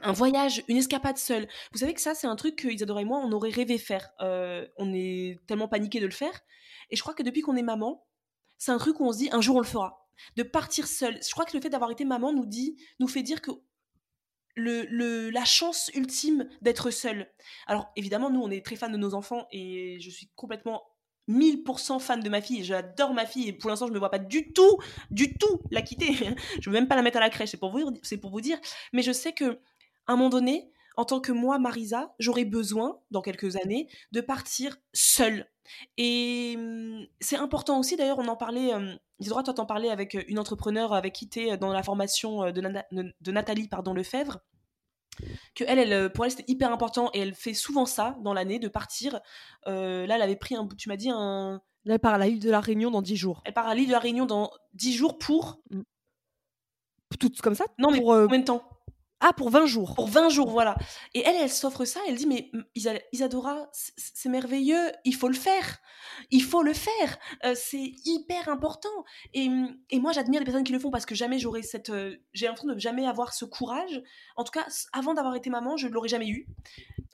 [0.06, 1.48] un voyage, une escapade seule.
[1.72, 4.10] Vous savez que ça, c'est un truc que Isadora et moi, on aurait rêvé faire.
[4.20, 6.42] Euh, on est tellement paniqué de le faire.
[6.90, 8.06] Et je crois que depuis qu'on est maman,
[8.58, 10.06] c'est un truc où on se dit un jour on le fera.
[10.36, 11.20] De partir seule.
[11.26, 13.52] Je crois que le fait d'avoir été maman nous dit, nous fait dire que
[14.56, 17.28] la chance ultime d'être seule.
[17.68, 20.84] Alors évidemment, nous, on est très fans de nos enfants et je suis complètement
[21.30, 22.64] 1000% fan de ma fille.
[22.64, 24.78] J'adore ma fille et pour l'instant, je me vois pas du tout,
[25.12, 26.14] du tout la quitter.
[26.62, 28.60] je veux même pas la mettre à la crèche, c'est pour vous, pour vous dire.
[28.92, 29.60] Mais je sais que
[30.06, 34.22] à un moment donné, en tant que moi, Marisa, j'aurais besoin, dans quelques années, de
[34.22, 35.50] partir seule.
[35.98, 36.58] Et
[37.20, 40.94] c'est important aussi, d'ailleurs, on en parlait, euh, Isidora, toi t'en parlais avec une entrepreneur
[40.94, 44.40] avec qui t'es dans la formation de, Nana- de Nathalie pardon, Lefebvre,
[45.56, 48.60] que elle, elle, pour elle, c'était hyper important et elle fait souvent ça dans l'année,
[48.60, 49.20] de partir.
[49.68, 52.50] Euh, là, elle avait pris un, tu m'as dit, un, Là, par la île de
[52.50, 53.42] la Réunion dans 10 jours.
[53.46, 55.62] elle part à l'île de la Réunion dans 10 jours pour...
[57.20, 57.66] Tout comme ça?
[57.78, 58.64] Non, mais pour, euh, combien de temps?
[59.26, 59.96] Ah, pour 20 jours.
[59.96, 60.76] pour 20 jours, voilà.
[61.14, 65.34] Et elle, elle s'offre ça, elle dit, mais Isa- Isadora, c'est merveilleux, il faut le
[65.34, 65.80] faire.
[66.30, 67.18] Il faut le faire.
[67.46, 68.90] Euh, c'est hyper important.
[69.34, 69.48] Et,
[69.90, 71.90] et moi, j'admire les personnes qui le font parce que jamais j'aurais cette...
[71.90, 74.04] euh, J'ai l'impression de jamais avoir ce courage.
[74.36, 76.48] En tout cas, avant d'avoir été maman, je ne l'aurais jamais eu.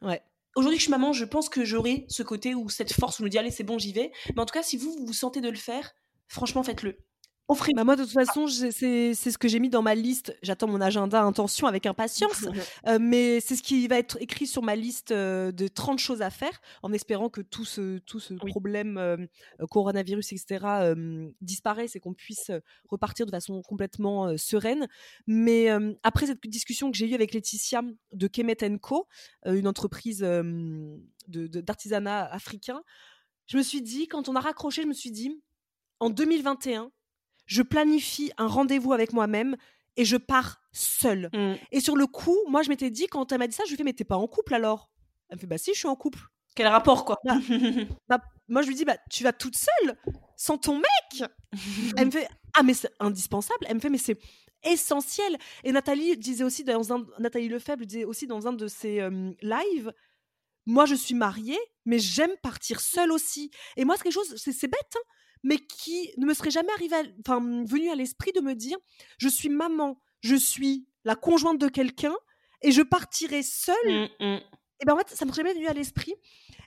[0.02, 0.22] Ouais.
[0.56, 3.22] Aujourd'hui que je suis maman, je pense que j'aurai ce côté ou cette force où
[3.22, 4.12] je me dis, allez, c'est bon, j'y vais.
[4.36, 5.94] Mais en tout cas, si vous, vous vous sentez de le faire,
[6.28, 6.98] franchement, faites-le.
[7.76, 10.38] Bah moi, de toute façon, c'est ce que j'ai mis dans ma liste.
[10.44, 12.46] J'attends mon agenda intention avec impatience.
[12.88, 16.22] Euh, mais c'est ce qui va être écrit sur ma liste euh, de 30 choses
[16.22, 18.52] à faire, en espérant que tout ce, tout ce Oui.
[18.52, 19.18] problème euh,
[19.70, 20.94] coronavirus, etc.,
[21.42, 22.52] disparaisse et qu'on puisse
[22.88, 24.88] repartir de façon complètement sereine.
[25.28, 25.70] Mais
[26.04, 27.82] après cette discussion que j'ai eue avec Laetitia
[28.14, 29.08] de Kemet Co,
[29.46, 30.26] une entreprise
[31.28, 32.82] d'artisanat africain,
[33.48, 35.42] je me suis dit, quand on a raccroché, je me suis dit,
[36.00, 36.92] en 2021,
[37.50, 39.58] je planifie un rendez-vous avec moi-même
[39.98, 41.30] et je pars seule.
[41.34, 41.56] Mm.
[41.72, 43.78] Et sur le coup, moi, je m'étais dit, quand elle m'a dit ça, je lui
[43.78, 44.92] fais, mais t'es pas en couple alors?
[45.30, 46.20] Elle me fait, bah si, je suis en couple.
[46.56, 47.38] Quel rapport, quoi Bah,
[48.08, 49.98] Bah, moi, je lui dis, bah tu vas toute seule,
[50.38, 51.30] sans ton mec.
[51.98, 53.66] Elle me fait, ah, mais c'est indispensable.
[53.68, 54.20] Elle me fait, mais c'est
[54.64, 55.36] essentiel.
[55.64, 59.32] Et Nathalie disait aussi, dans un, Nathalie Lefebvre disait aussi dans un de ses euh,
[59.42, 59.92] lives,
[60.68, 63.50] moi, je suis mariée, mais j'aime partir seule aussi.
[63.76, 65.00] Et moi, c'est quelque chose, c'est c'est bête, hein,
[65.44, 68.78] mais qui ne me serait jamais arrivé, à- enfin, venu à l'esprit de me dire,
[69.18, 72.16] je suis maman, je suis la conjointe de quelqu'un,
[72.62, 74.40] et je partirai seule Mm, mm.
[74.82, 76.14] et ben en fait, ça me serait jamais venu à l'esprit.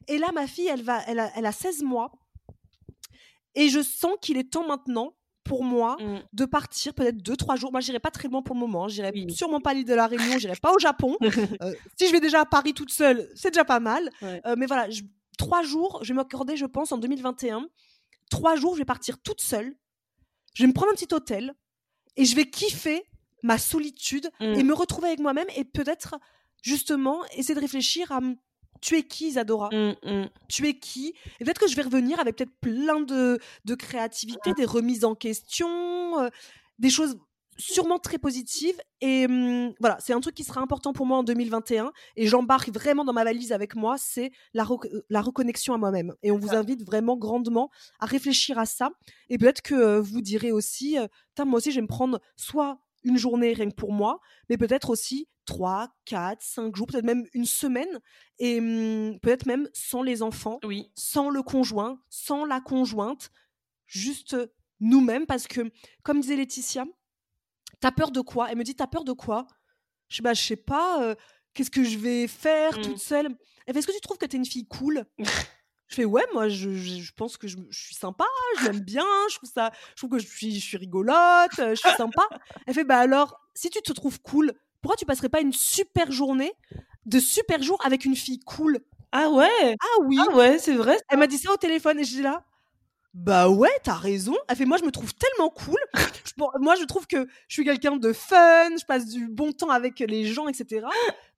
[0.09, 2.11] Et là, ma fille, elle, va, elle, a, elle a 16 mois.
[3.55, 6.21] Et je sens qu'il est temps maintenant, pour moi, Mm.
[6.33, 7.73] de partir peut-être 2-3 jours.
[7.73, 8.89] Moi, j'irai pas très loin pour le moment.
[8.89, 9.31] J'irai Oui.
[9.35, 11.17] sûrement pas à l'île de la Réunion, j'irai pas au Japon.
[11.63, 14.09] Euh, si je vais déjà à Paris toute seule, c'est déjà pas mal.
[14.23, 14.41] Ouais.
[14.47, 15.03] Euh, mais voilà, je-
[15.37, 17.69] trois jours, je vais m'accorder, je pense, en 2021.
[18.31, 19.75] Trois jours, je vais partir toute seule.
[20.55, 21.55] Je vais me prendre un petit hôtel
[22.17, 23.03] et je vais kiffer
[23.43, 24.45] ma solitude Mm.
[24.45, 26.17] et me retrouver avec moi-même et peut-être
[26.63, 28.21] justement essayer de réfléchir à
[28.81, 30.29] tu es qui Isadora Mm, mm.
[30.49, 31.15] tu es qui?
[31.41, 35.15] Et peut-être que je vais revenir avec peut-être plein de, de créativité, des remises en
[35.15, 36.29] question, euh,
[36.79, 37.17] des choses
[37.59, 38.81] sûrement très positives.
[39.01, 41.93] Et hum, voilà, c'est un truc qui sera important pour moi en 2021.
[42.17, 45.79] Et j'embarque vraiment dans ma valise avec moi, c'est la, rec- euh, la reconnexion à
[45.79, 46.15] moi-même.
[46.23, 48.91] Et on vous invite vraiment grandement à réfléchir à ça.
[49.29, 51.07] Et peut-être que euh, vous direz aussi, euh,
[51.45, 54.91] moi aussi, je vais me prendre soit une journée rien que pour moi, mais peut-être
[54.91, 57.99] aussi 3, 4, 5 jours, peut-être même une semaine,
[58.39, 60.93] et hum, peut-être même sans les enfants, Oui.
[60.95, 63.31] sans le conjoint, sans la conjointe,
[63.87, 64.37] juste
[64.79, 65.71] nous-mêmes, parce que,
[66.05, 66.85] comme disait Laetitia,
[67.83, 68.51] t'as peur de quoi?
[68.51, 69.47] Elle me dit, t'as peur de quoi?
[70.09, 71.15] Je sais, bah, je sais pas, euh,
[71.55, 72.83] qu'est-ce que je vais faire Mm.
[72.83, 73.29] toute seule?
[73.67, 75.05] Elle fait, est-ce que tu trouves que t'es une fille cool?
[75.89, 78.25] Je fais, ouais, moi, je, je- pense que je, je suis sympa,
[78.59, 81.75] je l'aime bien, je trouve, ça, je trouve que je suis, je suis rigolote, euh,
[81.75, 82.23] je suis sympa.
[82.67, 86.11] Elle fait, bah alors, si tu te trouves cool, pourquoi tu passerais pas une super
[86.11, 86.51] journée,
[87.05, 88.79] de super jours avec une fille cool?
[89.13, 89.77] Ah ouais?
[89.83, 90.17] Ah oui.
[90.31, 90.99] Ah ouais, c'est vrai.
[91.11, 92.43] elle m'a dit ça au téléphone et dis là,
[93.15, 94.35] bah ouais, t'as raison.
[94.49, 95.79] Elle fait, moi, je me trouve tellement cool.
[96.25, 99.53] Je- bon, moi, je trouve que je suis quelqu'un de fun, je passe du bon
[99.53, 100.87] temps avec les gens, etc.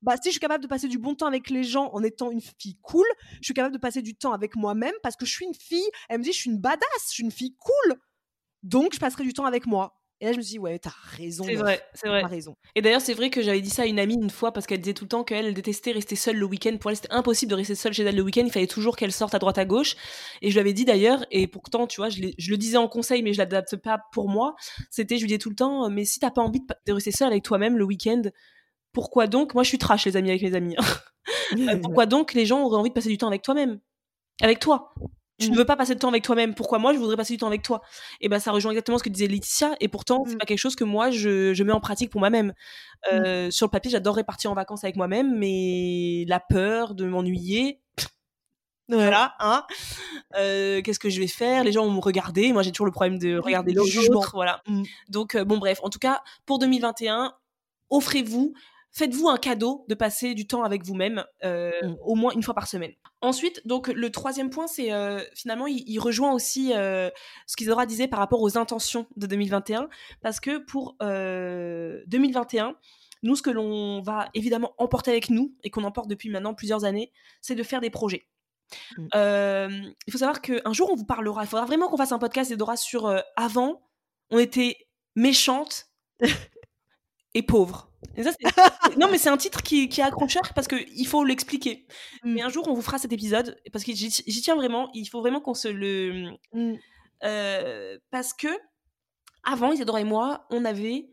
[0.03, 2.31] Bah, si je suis capable de passer du bon temps avec les gens en étant
[2.31, 3.07] une fille cool,
[3.41, 5.89] je suis capable de passer du temps avec moi-même parce que je suis une fille.
[6.09, 7.97] Elle me dit, je suis une badass, je suis une fille cool.
[8.63, 10.01] Donc, je passerai du temps avec moi.
[10.25, 11.45] Et là, je me suis dit, ouais, t'as raison.
[11.45, 12.23] C'est vrai, c'est vrai.
[12.23, 12.57] Raison.
[12.75, 14.81] Et d'ailleurs, c'est vrai que j'avais dit ça à une amie une fois parce qu'elle
[14.81, 16.75] disait tout le temps qu'elle elle détestait rester seule le week-end.
[16.79, 18.41] Pour elle, c'était impossible de rester seule chez elle le week-end.
[18.43, 19.97] Il fallait toujours qu'elle sorte à droite à gauche.
[20.41, 23.23] Et je lui avais dit d'ailleurs, et pourtant, tu vois, je, le disais en conseil,
[23.23, 24.57] mais je l'adapte pas pour moi.
[24.89, 27.13] C'était, je lui disais tout le temps, mais si t'as pas envie de, de rester
[27.13, 28.23] seule avec toi-même le week-end,
[28.95, 29.53] pourquoi donc?
[29.53, 30.75] Moi, je suis trash, les amis, avec mes amis.
[31.59, 33.79] Euh, pourquoi donc les gens auraient envie de passer du temps avec toi-même?
[34.41, 34.95] Avec toi
[35.38, 35.59] tu ne Mm.
[35.59, 36.55] veux pas passer de temps avec toi-même.
[36.55, 37.81] Pourquoi moi je voudrais passer du temps avec toi?
[38.20, 39.75] Et ben ça rejoint exactement ce que disait Laetitia.
[39.81, 40.38] Et pourtant c'est Mm.
[40.38, 42.53] pas quelque chose que moi je, je mets en pratique pour moi-même.
[43.12, 47.81] Euh, Sur le papier, j'adorerais partir en vacances avec moi-même, mais la peur de m'ennuyer.
[48.88, 49.64] Voilà, hein.
[50.37, 51.64] Euh, Qu'est-ce que je vais faire?
[51.64, 52.53] Les gens vont me regarder.
[52.53, 54.23] Moi, j'ai toujours le problème de regarder le jugement.
[54.35, 54.61] Voilà.
[54.66, 54.83] Mm.
[55.09, 55.81] Donc, euh, bon, bref.
[55.83, 57.33] En tout cas, pour 2021,
[57.88, 58.53] offrez-vous,
[58.94, 61.96] faites-vous un cadeau de passer du temps avec vous-même, euh, Mm.
[62.02, 62.92] au moins une fois par semaine.
[63.20, 67.11] Ensuite, donc le troisième point, c'est euh, finalement, il, il rejoint aussi euh,
[67.46, 69.88] ce qu'Isadora disait par rapport aux intentions de 2021,
[70.22, 72.76] parce que pour euh, 2021,
[73.22, 76.85] nous, ce que l'on va évidemment emporter avec nous et qu'on emporte depuis maintenant plusieurs
[76.85, 78.28] années, c'est de faire des projets.
[78.98, 79.09] Mm.
[79.14, 79.68] Euh,
[80.07, 81.42] il faut savoir qu'un jour, on vous parlera.
[81.42, 83.83] Il faudra vraiment qu'on fasse un podcast, Isadora, sur euh, avant,
[84.30, 84.76] on était
[85.16, 85.87] méchante
[87.35, 87.90] et pauvre.
[88.17, 88.47] Et ça, c'est-
[88.99, 91.87] non, mais c'est un titre qui, qui est accrocheur parce qu'il faut l'expliquer.
[92.23, 92.35] Mm.
[92.35, 94.90] Mais un jour, on vous fera cet épisode parce que j'y j'y tiens vraiment.
[94.95, 96.31] Il faut vraiment qu'on se le.
[96.53, 96.75] Mm.
[97.25, 98.49] euh, parce que
[99.43, 101.09] avant, Isadora et moi, on avait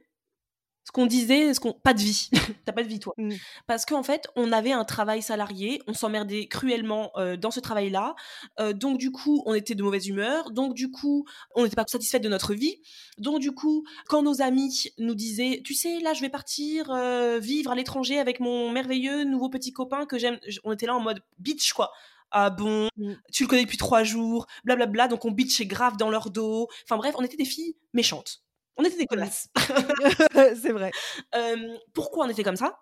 [0.84, 2.30] ce qu'on disait, ce qu'on pas de vie.
[2.66, 3.14] T'as pas de vie, toi.
[3.18, 3.34] Mm.
[3.68, 8.16] Parce qu'en fait, on avait un travail salarié, on s'emmerdait cruellement euh, dans ce travail-là.
[8.60, 10.52] Euh, donc, du coup, on était de mauvaise humeur.
[10.52, 12.82] Donc, du coup, on n'était pas satisfait de notre vie.
[13.18, 17.40] Donc, du coup, quand nos amis nous disaient, tu sais, là, je vais partir euh,
[17.40, 21.00] vivre à l'étranger avec mon merveilleux nouveau petit copain que j'aime, on était là en
[21.02, 21.92] mode bitch, quoi.
[22.32, 23.14] Ah bon, Mm.
[23.32, 25.08] tu le connais depuis trois jours, blablabla.
[25.08, 26.68] Donc, on bitchait grave dans leur dos.
[26.86, 28.42] Enfin, bref, on était des filles méchantes.
[28.78, 29.50] On était des connasses.
[30.62, 30.92] c'est vrai.
[31.36, 32.80] Euh, pourquoi on était comme ça?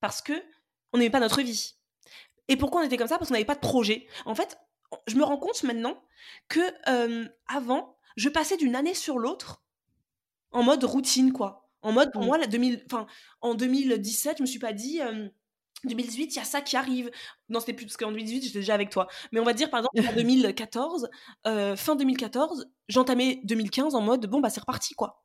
[0.00, 0.32] Parce que
[0.92, 1.74] on n'aimait pas notre vie.
[2.48, 3.18] Et pourquoi on était comme ça?
[3.18, 4.06] Parce qu'on n'avait pas de projet.
[4.26, 4.58] En fait,
[5.06, 6.02] je me rends compte maintenant
[6.48, 9.62] que euh, avant, je passais d'une année sur l'autre
[10.50, 11.70] en mode routine, quoi.
[11.82, 12.26] En mode, pour Mm.
[12.26, 13.06] moi, la 2000, enfin,
[13.40, 15.00] en 2017, je me suis pas dit.
[15.00, 15.28] euh,
[15.84, 17.10] 2018, il y a ça qui arrive.
[17.48, 19.08] Non, c'était plus parce qu'en 2018, j'étais déjà avec toi.
[19.32, 21.08] Mais on va dire, par exemple, en 2014,
[21.46, 25.18] euh, fin 2014, j'entamais 2015 en mode, bon, bah, c'est reparti, quoi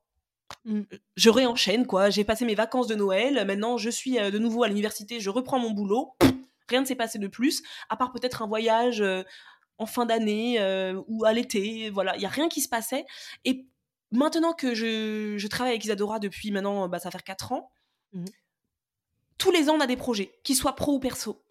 [0.63, 0.83] Mm.
[1.17, 2.09] je réenchaîne quoi.
[2.09, 3.45] J'ai passé mes vacances de Noël.
[3.45, 5.19] Maintenant, je suis euh, de nouveau à l'université.
[5.19, 6.13] Je reprends mon boulot.
[6.69, 9.23] Rien ne s'est passé de plus, à part peut-être un voyage euh,
[9.77, 10.57] en fin d'année
[11.07, 11.89] ou à l'été.
[11.89, 13.05] Voilà, il y a rien qui se passait.
[13.43, 13.67] Et
[14.11, 17.69] maintenant que je, je travaille avec Isadora depuis maintenant, bah, ça va faire 4 ans.
[18.13, 18.25] Mhm.
[19.37, 21.43] Tous les ans, on a des projets, qu'ils soient pro ou perso.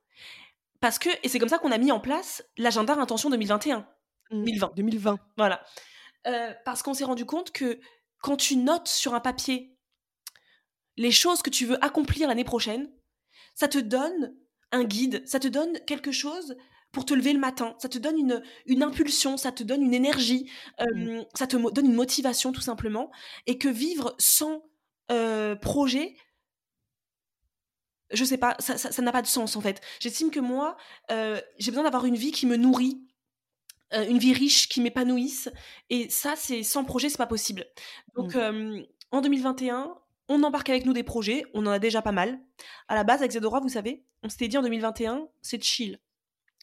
[0.81, 3.87] Parce que, et c'est comme ça qu'on a mis en place l'agenda Intention 2021.
[4.31, 4.45] Mm.
[4.45, 4.73] 2020.
[4.77, 5.19] 2020.
[5.37, 5.65] Voilà.
[6.27, 7.79] Euh, parce qu'on s'est rendu compte que
[8.21, 9.77] quand tu notes sur un papier
[10.97, 12.91] les choses que tu veux accomplir l'année prochaine,
[13.55, 14.35] ça te donne
[14.73, 16.57] un guide, ça te donne quelque chose
[16.93, 19.93] pour te lever le matin, ça te donne une, une impulsion, ça te donne une
[19.93, 23.11] énergie, euh, ça te donne une motivation tout simplement,
[23.47, 24.63] et que vivre sans
[25.11, 26.17] euh, projet,
[28.11, 29.81] je sais pas, ça ça- ça n'a pas de sens en fait.
[30.01, 30.77] J'estime que moi,
[31.11, 33.01] euh, j'ai besoin d'avoir une vie qui me nourrit,
[33.95, 35.49] euh, une vie riche qui m'épanouisse.
[35.91, 37.65] Et ça, c'est sans projet, c'est pas possible.
[38.17, 39.95] Donc, euh, en 2021,
[40.29, 42.41] on embarque avec nous des projets, on en a déjà pas mal.
[42.89, 46.01] À la base, avec Zedora, vous savez, on s'était dit en 2021, c'est chill.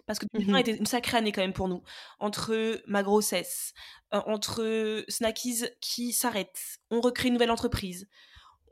[0.05, 0.59] Parce que 2020 Mhm.
[0.59, 1.81] était une sacrée année quand même pour nous.
[2.19, 3.73] Entre ma grossesse,
[4.13, 6.59] euh, entre Snackies qui s'arrête,
[6.91, 8.09] on recrée une nouvelle entreprise,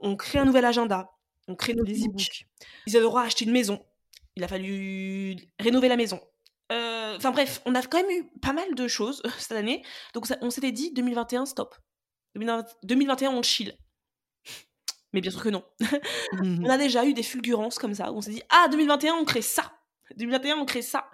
[0.01, 1.09] on crée un nouvel agenda,
[1.51, 2.13] on crée nos Les e-books.
[2.21, 2.45] e-books.
[2.87, 3.83] Isadora a acheté une maison.
[4.35, 6.19] Il a fallu rénover la maison.
[6.71, 9.83] Euh, Enfin bref, on a quand même eu pas mal de choses cette année.
[10.13, 11.75] Donc ça- on s'était dit 2021, stop.
[12.35, 13.77] 2020 2021, on chill.
[15.13, 15.63] Mais bien sûr que non.
[16.33, 16.63] Mhm.
[16.65, 18.11] On a déjà eu des fulgurances comme ça.
[18.13, 19.73] Où on s'est dit, ah, 2021, on crée ça.
[20.15, 21.09] 2021, on crée ça.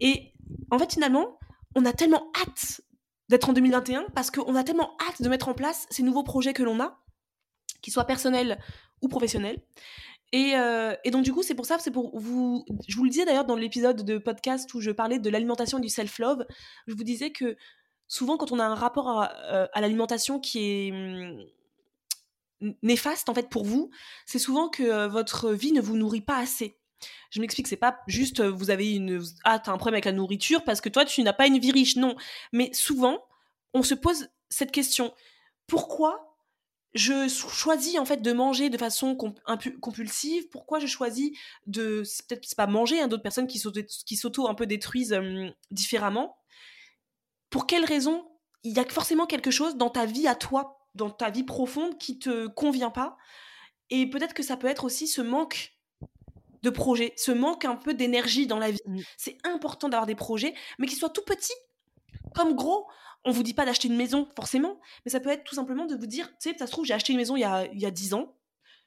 [0.00, 0.32] Et
[0.72, 1.38] en fait, finalement,
[1.76, 2.80] on a tellement hâte
[3.28, 6.52] d'être en 2021 parce qu'on a tellement hâte de mettre en place ces nouveaux projets
[6.52, 6.98] que l'on a,
[7.80, 8.60] qu'ils soient personnels
[9.02, 9.58] ou professionnels.
[10.32, 12.64] Et, euh, et donc, du coup, c'est pour ça, c'est pour vous.
[12.86, 15.88] Je vous le disais d'ailleurs dans l'épisode de podcast où je parlais de l'alimentation du
[15.88, 16.44] self-love.
[16.86, 17.56] Je vous disais que
[18.08, 23.34] souvent, quand on a un rapport à, euh, à l'alimentation qui est hum, néfaste en
[23.34, 23.90] fait pour vous,
[24.26, 26.76] c'est souvent que euh, votre vie ne vous nourrit pas assez.
[27.30, 30.64] Je m'explique, c'est pas juste vous avez une ah t'as un problème avec la nourriture
[30.64, 32.16] parce que toi tu n'as pas une vie riche, non.
[32.52, 33.24] Mais souvent
[33.72, 35.14] on se pose cette question
[35.68, 36.27] pourquoi
[36.98, 39.40] je choisis en fait de manger de façon comp-
[39.80, 41.30] compulsive Pourquoi je choisis
[41.66, 43.58] de peut-être c'est pas manger, hein, d'autres personnes qui
[44.16, 46.36] s'auto un peu détruisent euh, différemment.
[47.50, 48.28] Pour quelle raison?
[48.64, 51.96] Il y a forcément quelque chose dans ta vie à toi, dans ta vie profonde
[51.98, 53.16] qui te convient pas.
[53.90, 55.74] Et peut-être que ça peut être aussi ce manque
[56.62, 58.80] de projet, ce manque un peu d'énergie dans la vie.
[58.84, 59.00] Mm.
[59.16, 61.54] C'est important d'avoir des projets, mais qu'ils soient tout petits
[62.34, 62.88] comme gros.
[63.28, 65.94] On vous dit pas d'acheter une maison, forcément, mais ça peut être tout simplement de
[65.94, 67.78] vous dire, tu sais, ça se trouve, j'ai acheté une maison il y a, il
[67.78, 68.34] y a 10 ans.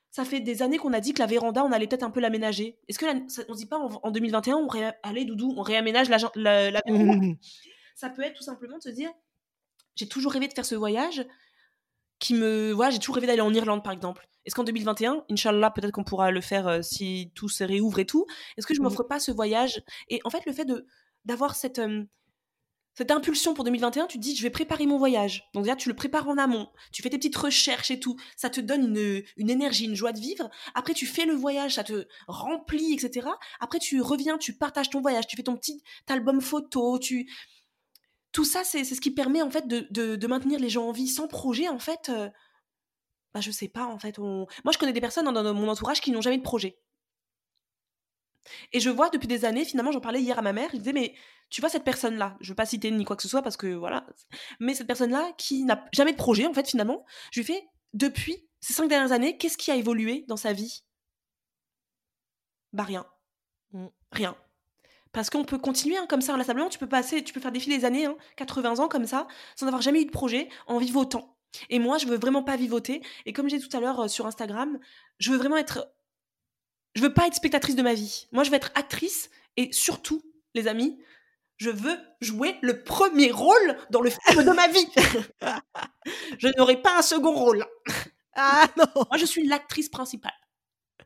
[0.09, 2.19] Ça fait des années qu'on a dit que la véranda, on allait peut-être un peu
[2.21, 2.79] l'aménager.
[2.87, 5.53] Est-ce que la- ça- on se dit pas en, en 2021, on ré, allez, doudou,
[5.55, 7.13] on réaménage la, la, la véranda
[7.95, 9.11] ça peut être tout simplement de se dire
[9.95, 11.23] j'ai toujours rêvé de faire ce voyage
[12.19, 15.69] qui me voilà j'ai toujours rêvé d'aller en Irlande par exemple est-ce qu'en 2021 Inch'Allah
[15.69, 18.25] peut-être qu'on pourra le faire euh, si tout se réouvre et tout
[18.57, 18.85] est-ce que je Mhm.
[18.85, 19.83] m'offre pas ce voyage?
[20.09, 20.87] Et en fait le fait de
[21.25, 22.03] d'avoir cette euh,
[22.93, 25.43] cette impulsion pour 2021, tu dis je vais préparer mon voyage.
[25.53, 28.49] Donc déjà tu le prépares en amont, tu fais tes petites recherches et tout, ça
[28.49, 30.49] te donne une, une énergie, une joie de vivre.
[30.75, 33.27] Après tu fais le voyage, ça te remplit, etc.
[33.59, 37.29] Après tu reviens, tu partages ton voyage, tu fais ton petit album photo, tu
[38.31, 41.09] tout ça, c'est ce qui permet en fait de, de- maintenir les gens en vie
[41.09, 41.67] sans projet.
[41.67, 42.29] En fait, euh,
[43.33, 43.85] bah, je sais pas.
[43.85, 46.77] En fait, moi, je connais des personnes dans mon entourage qui n'ont jamais de projet.
[48.73, 50.69] Et je vois depuis des années, finalement, j'en parlais hier à ma mère.
[50.73, 51.13] Je disais, mais
[51.49, 53.67] tu vois cette personne-là, je veux pas citer ni quoi que ce soit parce que
[53.67, 54.05] voilà,
[54.59, 58.47] mais cette personne-là qui n'a jamais de projet, en fait, finalement, je lui fais depuis
[58.61, 60.83] ces cinq dernières années, qu'est-ce qui a évolué dans sa vie?
[62.73, 63.05] Bah rien,
[63.73, 63.87] Mm.
[64.11, 64.35] rien.
[65.11, 67.77] Parce qu'on peut continuer hein, comme ça inlassablement, tu peux passer, tu peux faire défiler
[67.77, 71.37] les années, hein, 80 ans comme ça, sans avoir jamais eu de projet, en vivotant.
[71.69, 73.01] Et moi, je veux vraiment pas vivoter.
[73.25, 74.79] Et comme j'ai dit tout à l'heure euh, sur Instagram,
[75.19, 75.91] je veux vraiment être.
[76.93, 78.27] Je veux pas être spectatrice de ma vie.
[78.31, 80.21] Moi, je veux être actrice et surtout,
[80.53, 80.99] les amis,
[81.57, 84.87] je veux jouer le premier rôle dans le film de ma vie.
[86.39, 87.65] je n'aurai pas un second rôle.
[88.35, 90.33] Ah non Moi, je suis l'actrice principale.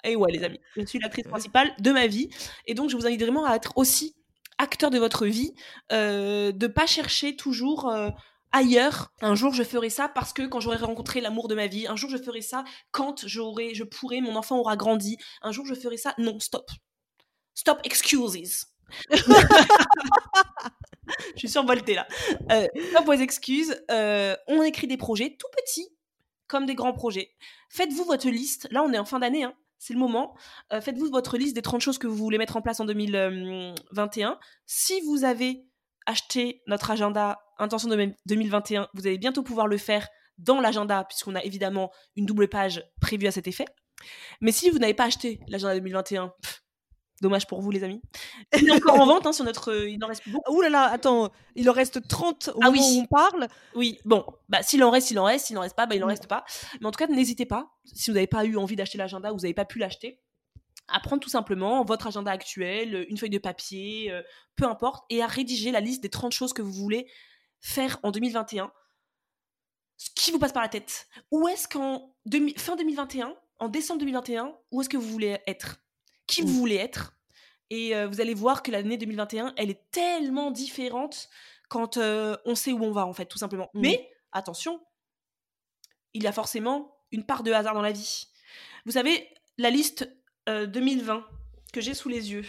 [0.04, 2.30] Et ouais, les amis, je suis l'actrice principale de ma vie.
[2.68, 4.16] Et donc, je vous invite vraiment à être aussi
[4.58, 5.54] acteur de votre vie,
[5.92, 8.10] euh, de pas chercher toujours euh,
[8.56, 9.12] ailleurs.
[9.22, 11.96] Un jour, je ferai ça parce que quand j'aurai rencontré l'amour de ma vie, un
[11.96, 15.18] jour, je ferai ça quand j'aurai, je pourrai, mon enfant aura grandi.
[15.42, 16.16] Un jour, je ferai ça.
[16.18, 16.72] Non, stop.
[17.54, 18.66] Stop excuses.
[19.12, 19.18] je
[21.36, 22.08] suis survoltée là.
[22.52, 23.84] Euh, stop vos excuses.
[23.92, 25.90] Euh, on écrit des projets tout petits
[26.48, 27.32] comme des grands projets.
[27.70, 28.68] Faites-vous votre liste.
[28.72, 29.54] Là, on est en fin d'année, hein.
[29.80, 30.38] c'est le moment.
[30.72, 34.40] Euh, Faites-vous votre liste des 30 choses que vous voulez mettre en place en 2021.
[34.66, 35.66] Si vous avez
[36.06, 41.36] acheté notre agenda Intention de 2021, vous allez bientôt pouvoir le faire dans l'agenda, puisqu'on
[41.36, 43.66] a évidemment une double page prévue à cet effet.
[44.42, 46.62] Mais si vous n'avez pas acheté l'agenda 2021, pff,
[47.22, 48.02] dommage pour vous, les amis.
[48.60, 49.74] Il est encore en vente hein, sur notre.
[49.88, 50.54] Il en reste plus beaucoup.
[50.58, 52.98] Ouh là là, attends, il en reste 30 au Ah moment oui.
[52.98, 53.48] où on parle.
[53.74, 56.04] Oui, bon, bah s'il en reste, il en reste, s'il en reste pas, bah il
[56.04, 56.10] en Mm.
[56.10, 56.44] reste pas.
[56.82, 59.36] Mais en tout cas, n'hésitez pas, si vous n'avez pas eu envie d'acheter l'agenda, ou
[59.38, 60.20] vous n'avez pas pu l'acheter,
[60.90, 64.22] à prendre tout simplement votre agenda actuel, une feuille de papier, euh,
[64.58, 67.08] peu importe, et à rédiger la liste des 30 choses que vous voulez
[67.62, 68.72] faire en 2021.
[69.98, 71.08] Ce qui vous passe par la tête.
[71.32, 72.14] Où est-ce qu'en
[72.58, 75.78] fin 2021, en décembre 2021, où est-ce que vous voulez être?
[76.28, 77.16] Qui vous voulez être?
[77.70, 81.30] Et euh, vous allez voir que l'année 2021, elle est tellement différente
[81.70, 83.70] quand euh, on sait où on va, en fait, tout simplement.
[83.74, 83.82] Mm.
[83.82, 84.82] Mais, attention,
[86.14, 88.28] il y a forcément une part de hasard dans la vie.
[88.86, 90.10] Vous savez, la liste
[90.50, 91.26] euh, 2020
[91.74, 92.46] que j'ai sous les yeux,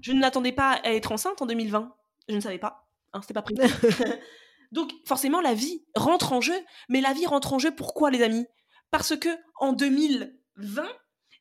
[0.00, 1.94] je ne m'attendais pas à être enceinte en 2020.
[2.28, 2.87] Je ne savais pas.
[3.12, 3.60] Hein, C'était pas prévu.
[4.72, 6.58] Donc, forcément, la vie rentre en jeu.
[6.88, 8.46] Mais la vie rentre en jeu pourquoi, les amis?
[8.90, 9.28] Parce que
[9.60, 10.86] en 2020,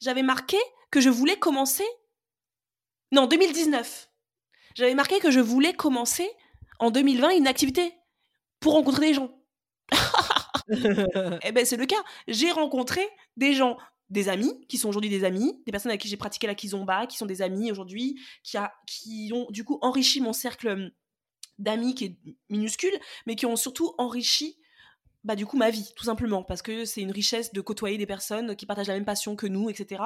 [0.01, 0.57] j'avais marqué
[0.91, 1.85] que je voulais commencer.
[3.11, 4.09] Non, 2019.
[4.75, 6.29] J'avais marqué que je voulais commencer
[6.79, 7.93] en 2020 une activité
[8.59, 9.33] pour rencontrer des gens.
[10.69, 12.03] eh ben c'est le cas.
[12.27, 13.01] J'ai rencontré
[13.37, 13.77] des gens,
[14.09, 17.07] des amis qui sont aujourd'hui des amis, des personnes avec qui j'ai pratiqué la kizomba,
[17.07, 20.91] qui sont des amis aujourd'hui, qui, a, qui ont du coup enrichi mon cercle hum,
[21.59, 22.17] d'amis qui est
[22.49, 24.57] minuscule, mais qui ont surtout enrichi
[25.23, 28.05] bah, du coup ma vie, tout simplement, parce que c'est une richesse de côtoyer des
[28.05, 30.01] personnes qui partagent la même passion que nous, etc.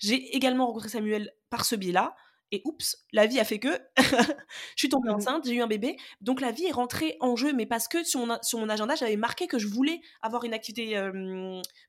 [0.00, 2.16] J'ai également rencontré Samuel par ce biais-là,
[2.52, 3.68] et oups, la vie a fait que
[3.98, 4.34] je
[4.76, 5.96] suis tombée enceinte, j'ai eu un bébé.
[6.20, 8.94] Donc la vie est rentrée en jeu, mais parce que sur mon, sur mon agenda,
[8.94, 11.00] j'avais marqué que je voulais avoir une activité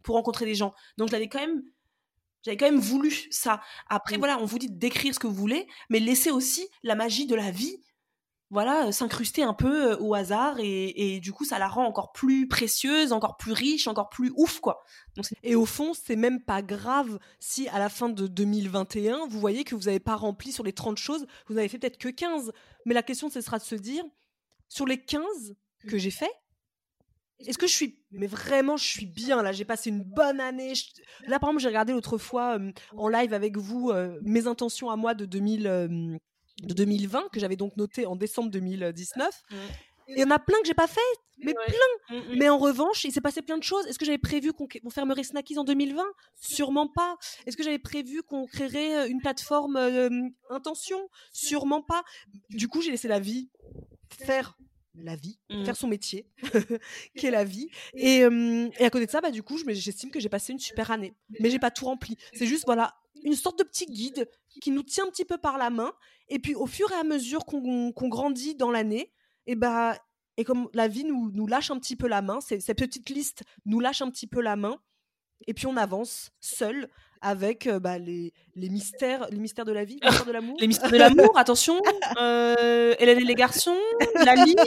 [0.03, 0.73] pour rencontrer des gens.
[0.97, 1.63] Donc j'avais quand même
[2.43, 3.61] j'avais quand même voulu ça.
[3.87, 7.27] Après, voilà, on vous dit d'écrire ce que vous voulez, mais laissez aussi la magie
[7.27, 7.81] de la vie
[8.49, 13.11] voilà, s'incruster un peu au hasard et, du coup ça la rend encore plus précieuse,
[13.11, 14.83] encore plus riche, encore plus ouf quoi.
[15.43, 19.65] et au fond, c'est même pas grave si à la fin de 2021, vous voyez
[19.65, 22.51] que vous n'avez pas rempli sur les 30 choses, vous n'avez fait peut-être que 15.
[22.85, 24.03] Mais la question ce sera de se dire,
[24.69, 25.55] sur les 15
[25.87, 26.31] que j'ai fait,
[27.39, 29.51] est-ce que je suis mais vraiment je suis bien là?
[29.51, 30.73] J'ai passé une bonne année
[31.27, 32.57] là par exemple j'ai regardé l'autre fois
[32.95, 33.91] en live avec vous
[34.21, 36.19] mes intentions à moi de 2000
[36.63, 39.27] de 2020 que j'avais donc noté en décembre 2019.
[39.27, 39.55] Mmh.
[40.09, 41.01] Et il y en a plein que j'ai pas fait,
[41.39, 41.75] mais plein.
[42.09, 42.37] Mmh, mmh.
[42.37, 43.85] Mais en revanche, il s'est passé plein de choses.
[43.87, 46.03] Est-ce que j'avais prévu qu'on fermerait Snackies en 2020
[46.39, 47.17] Sûrement pas.
[47.45, 50.09] Est-ce que j'avais prévu qu'on créerait euh, une plateforme euh,
[50.49, 51.09] intention?
[51.33, 52.03] Sûrement pas.
[52.49, 53.49] Du coup, j'ai laissé la vie
[54.17, 54.57] faire
[54.99, 56.27] la vie, faire son métier,
[57.15, 57.69] qui est la vie.
[57.93, 60.89] Et, et, à côté de ça, bah, du coup, j'estime que j'ai passé une super
[60.89, 61.13] année.
[61.39, 62.17] Mais j'ai pas tout rempli.
[62.33, 64.29] C'est juste, voilà, une sorte de petit guide
[64.61, 65.91] qui nous tient un petit peu par la main.
[66.29, 69.11] Et puis, au fur et à mesure qu'on grandit dans l'année,
[69.45, 69.97] et bah,
[70.37, 73.43] et comme la vie nous, nous lâche un petit peu la main, ces, petites listes
[73.65, 74.79] nous lâchent un petit peu la main,
[75.47, 76.89] et puis on avance seul
[77.21, 80.57] avec euh, bah, les, les, mystères, les mystères de la vie, les mystères de l'amour.
[80.59, 81.81] les mystères de l'amour, attention.
[82.19, 83.77] Euh, Hélène et les garçons,
[84.23, 84.55] la ligne.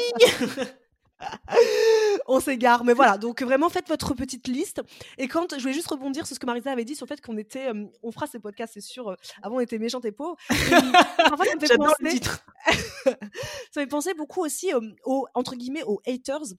[2.31, 2.85] on s'égare.
[2.85, 4.83] Mais voilà, donc vraiment faites votre petite liste.
[5.19, 7.21] Et quand je voulais juste rebondir sur ce que Marisa avait dit sur le fait
[7.21, 9.09] qu'on était, euh, on fera ces podcasts, c'est sûr.
[9.09, 10.37] Euh, avant, on était méchante et pauvres.
[10.51, 10.59] en fait,
[11.49, 12.21] ça me fait penser,
[13.05, 16.55] ça fait penser beaucoup aussi euh, aux entre guillemets aux haters.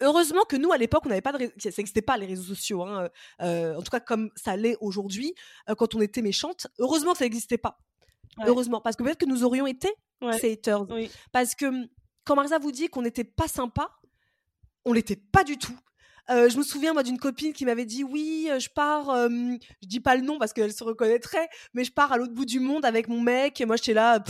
[0.00, 2.82] Heureusement que nous, à l'époque, on n'avait pas de ça n'existait pas les réseaux sociaux,
[2.82, 3.08] hein,
[3.38, 5.32] en tout cas comme ça l'est aujourd'hui,
[5.78, 6.66] quand on était méchante.
[6.80, 7.78] Heureusement que ça n'existait pas.
[8.44, 9.88] Heureusement, parce que peut-être que nous aurions été
[10.40, 10.86] ces haters.
[11.30, 11.66] Parce que
[12.24, 13.88] quand Marisa vous dit qu'on n'était pas sympa,
[14.86, 15.76] on l'était pas du tout.
[16.28, 19.28] Euh, je me souviens moi d'une copine qui m'avait dit oui, euh, je pars, euh,
[19.82, 22.46] je dis pas le nom parce qu'elle se reconnaîtrait, mais je pars à l'autre bout
[22.46, 24.22] du monde avec mon mec et moi j'étais là,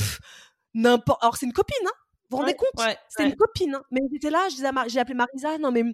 [0.75, 1.23] n'importe.
[1.23, 1.93] Alors c'est une copine, hein
[2.29, 2.87] vous vous rendez compte?
[3.09, 3.77] C'est une copine.
[3.77, 3.83] Hein.
[3.93, 5.85] Mais j'étais là, j'ai appelé Marisa, non mais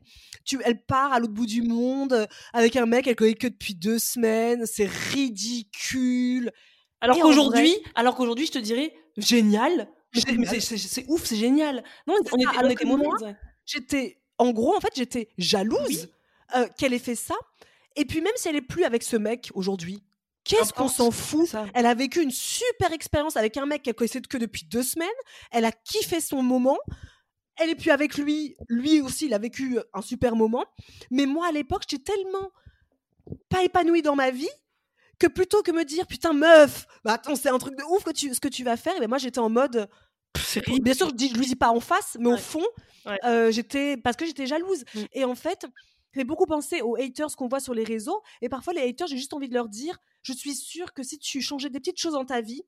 [0.44, 3.74] tu, elle part à l'autre bout du monde avec un mec, elle connaît que depuis
[3.74, 6.50] deux semaines, c'est ridicule.
[7.00, 9.88] Alors qu'aujourd'hui, alors qu'aujourd'hui, je te dirais génial.
[10.14, 11.84] C'est ouf, c'est génial.
[12.06, 16.08] Non, on était, on était J'étais en gros, en fait, j'étais jalouse
[16.56, 17.36] euh, qu'elle ait fait ça.
[17.94, 20.02] Et puis même si elle est plus avec ce mec aujourd'hui,
[20.42, 21.54] qu'est-ce qu'on s'en fout?
[21.74, 25.08] Elle a vécu une super expérience avec un mec qu'elle connaissait que depuis deux semaines.
[25.52, 26.78] Elle a kiffé son moment.
[27.56, 28.56] Elle est plus avec lui.
[28.68, 30.64] Lui aussi, il a vécu un super moment.
[31.12, 32.50] Mais moi, à l'époque, j'étais tellement
[33.48, 34.50] pas épanouie dans ma vie
[35.20, 38.10] que plutôt que me dire putain meuf, bah attends c'est un truc de ouf que
[38.10, 39.88] tu, ce que tu vas faire, et ben moi j'étais en mode
[40.82, 42.64] Bien sûr, je, dis, lui dis pas en face, mais au fond,
[43.24, 44.84] euh, j'étais parce que j'étais jalouse.
[44.94, 45.00] Mm.
[45.12, 45.66] Et en fait,
[46.14, 48.22] j'ai beaucoup pensé aux haters qu'on voit sur les réseaux.
[48.40, 51.18] Et parfois, les haters, j'ai juste envie de leur dire je suis sûre que si
[51.18, 52.62] tu changeais des petites choses dans ta vie,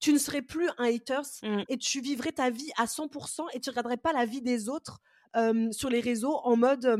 [0.00, 1.62] tu ne serais plus un haters mm.
[1.68, 5.00] et tu vivrais ta vie à 100% et tu regarderais pas la vie des autres
[5.70, 6.98] sur les réseaux en mode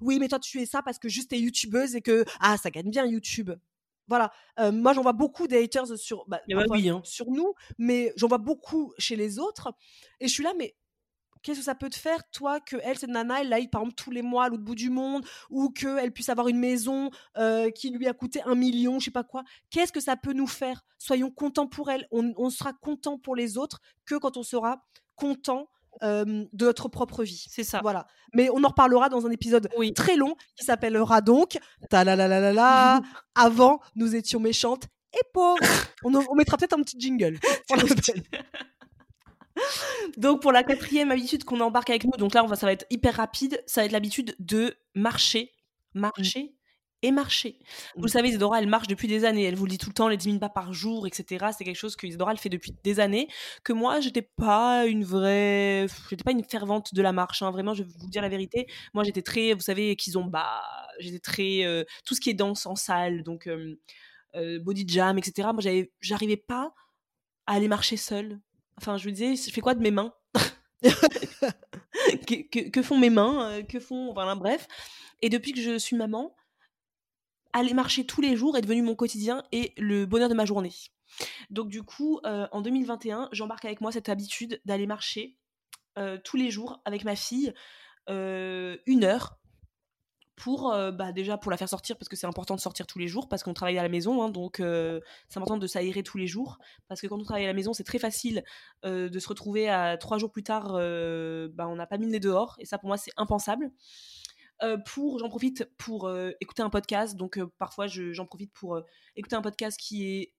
[0.00, 2.70] oui, mais toi, tu es ça parce que juste t'es youtubeuse et que ah, ça
[2.70, 3.50] gagne bien YouTube.
[4.06, 4.32] Voilà,
[4.72, 7.00] moi j'en vois beaucoup des haters sur, bah, bah hein.
[7.04, 9.72] sur nous, mais j'en vois beaucoup chez les autres.
[10.20, 10.76] Et je suis là, mais
[11.42, 13.96] qu'est-ce que ça peut te faire, toi, que elle, cette nana, elle aille par exemple
[13.96, 17.10] tous les mois à l'autre bout du monde, ou qu'elle puisse avoir une maison
[17.74, 19.44] qui lui a coûté un million, je sais pas quoi?
[19.70, 20.84] Qu'est-ce que ça peut nous faire?
[20.98, 22.06] Soyons contents pour elle.
[22.10, 24.86] On, on sera content pour les autres que quand on sera
[25.16, 25.68] content
[26.02, 27.46] de notre propre vie.
[27.48, 27.80] C'est ça.
[27.82, 28.06] Voilà.
[28.32, 31.58] Mais on en reparlera dans un épisode très long qui s'appellera donc
[31.90, 33.00] ta la la la la
[33.34, 34.84] Avant, nous étions méchantes
[35.14, 35.60] et pauvres.
[36.04, 37.38] on, on mettra peut-être un petit jingle.
[40.16, 42.72] donc pour la quatrième habitude qu'on embarque avec nous, donc là on va, ça va
[42.72, 45.52] être hyper rapide, ça va être l'habitude de marcher,
[45.94, 46.54] marcher
[47.06, 47.58] et marcher.
[47.96, 49.44] Vous le savez, Isadora, elle marche depuis des années.
[49.44, 51.46] Elle vous le dit tout le temps, les 10 000 pas par jour, etc.
[51.56, 53.28] C'est quelque chose que Isadora, elle fait depuis des années.
[53.62, 55.86] Que moi, j'étais pas une vraie.
[56.10, 57.42] J'étais pas une fervente de la marche.
[57.42, 57.50] Hein.
[57.50, 58.66] Vraiment, je vais vous dire la vérité.
[58.94, 59.52] Moi, j'étais très.
[59.54, 60.24] Vous savez, qu'ils ont.
[60.24, 60.62] Bah,
[60.98, 61.64] j'étais très.
[61.64, 63.78] euh, tout ce qui est danse en salle, donc euh,
[64.34, 65.48] euh, body jam, etc.
[65.52, 65.62] Moi,
[66.00, 66.74] j'arrivais pas
[67.46, 68.40] à aller marcher seule.
[68.78, 70.12] Enfin, je me disais, je fais quoi de mes mains?
[72.26, 74.12] Que, que- que font mes mains Que font.
[74.12, 74.66] Voilà, bref.
[75.22, 76.34] Et depuis que je suis maman,
[77.54, 80.72] aller marcher tous les jours est devenu mon quotidien et le bonheur de ma journée.
[81.48, 85.38] Donc du coup, euh, en 2021, j'embarque avec moi cette habitude d'aller marcher
[85.96, 87.54] euh, tous les jours avec ma fille
[88.10, 89.38] euh, une heure
[90.36, 93.06] pour bah, déjà pour la faire sortir parce que c'est important de sortir tous les
[93.06, 96.26] jours parce qu'on travaille à la maison hein, donc c'est important de s'aérer tous les
[96.26, 98.42] jours parce que quand on travaille à la maison c'est très facile
[98.82, 102.18] de se retrouver à trois jours plus tard bah, on n'a pas mis le nez
[102.18, 103.70] dehors et ça pour moi c'est impensable
[104.64, 107.16] euh, pour j'en profite pour euh, écouter un podcast.
[107.16, 108.80] Donc euh, parfois je- j'en profite pour
[109.16, 110.32] écouter un podcast qui est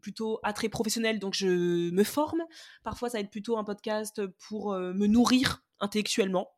[0.00, 1.18] plutôt attrait professionnel.
[1.18, 2.42] Donc je me forme.
[2.82, 6.50] Parfois ça va être plutôt un podcast pour me nourrir intellectuellement.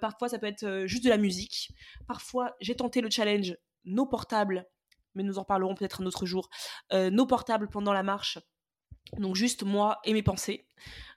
[0.00, 1.70] Parfois ça peut être juste de la musique.
[2.06, 4.66] Parfois j'ai tenté le challenge nos portables
[5.14, 6.48] mais nous en reparlerons peut-être un autre jour.
[6.92, 8.38] Nos portables pendant la marche.
[9.18, 10.66] Donc juste moi et mes pensées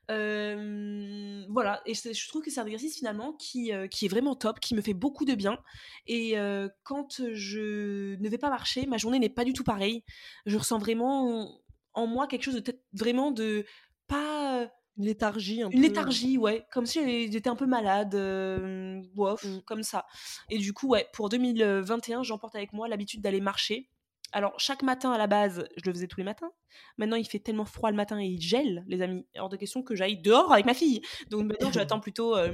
[0.10, 4.36] euh, voilà, et je trouve que c'est un exercice finalement qui, euh, qui est vraiment
[4.36, 5.58] top, qui me fait beaucoup de bien.
[6.06, 10.04] Et euh, quand je ne vais pas marcher, ma journée n'est pas du tout pareille.
[10.46, 11.62] Je ressens vraiment
[11.94, 13.66] en moi quelque chose de peut-être vraiment de
[14.08, 15.88] pas euh, Une léthargie un une peu.
[15.88, 19.62] léthargie, ouais, comme si j'étais un peu malade, euh, bof, Mm.
[19.66, 20.06] comme ça.
[20.50, 23.90] Et du coup, ouais, pour 2021, j'emporte avec moi l'habitude d'aller marcher.
[24.38, 26.52] Alors, chaque matin à la base, je le faisais tous les matins.
[26.98, 29.26] Maintenant, il fait tellement froid le matin et il gèle, les amis.
[29.36, 31.02] Hors de question que j'aille dehors avec ma fille.
[31.32, 32.54] Donc maintenant, j'attends plutôt euh,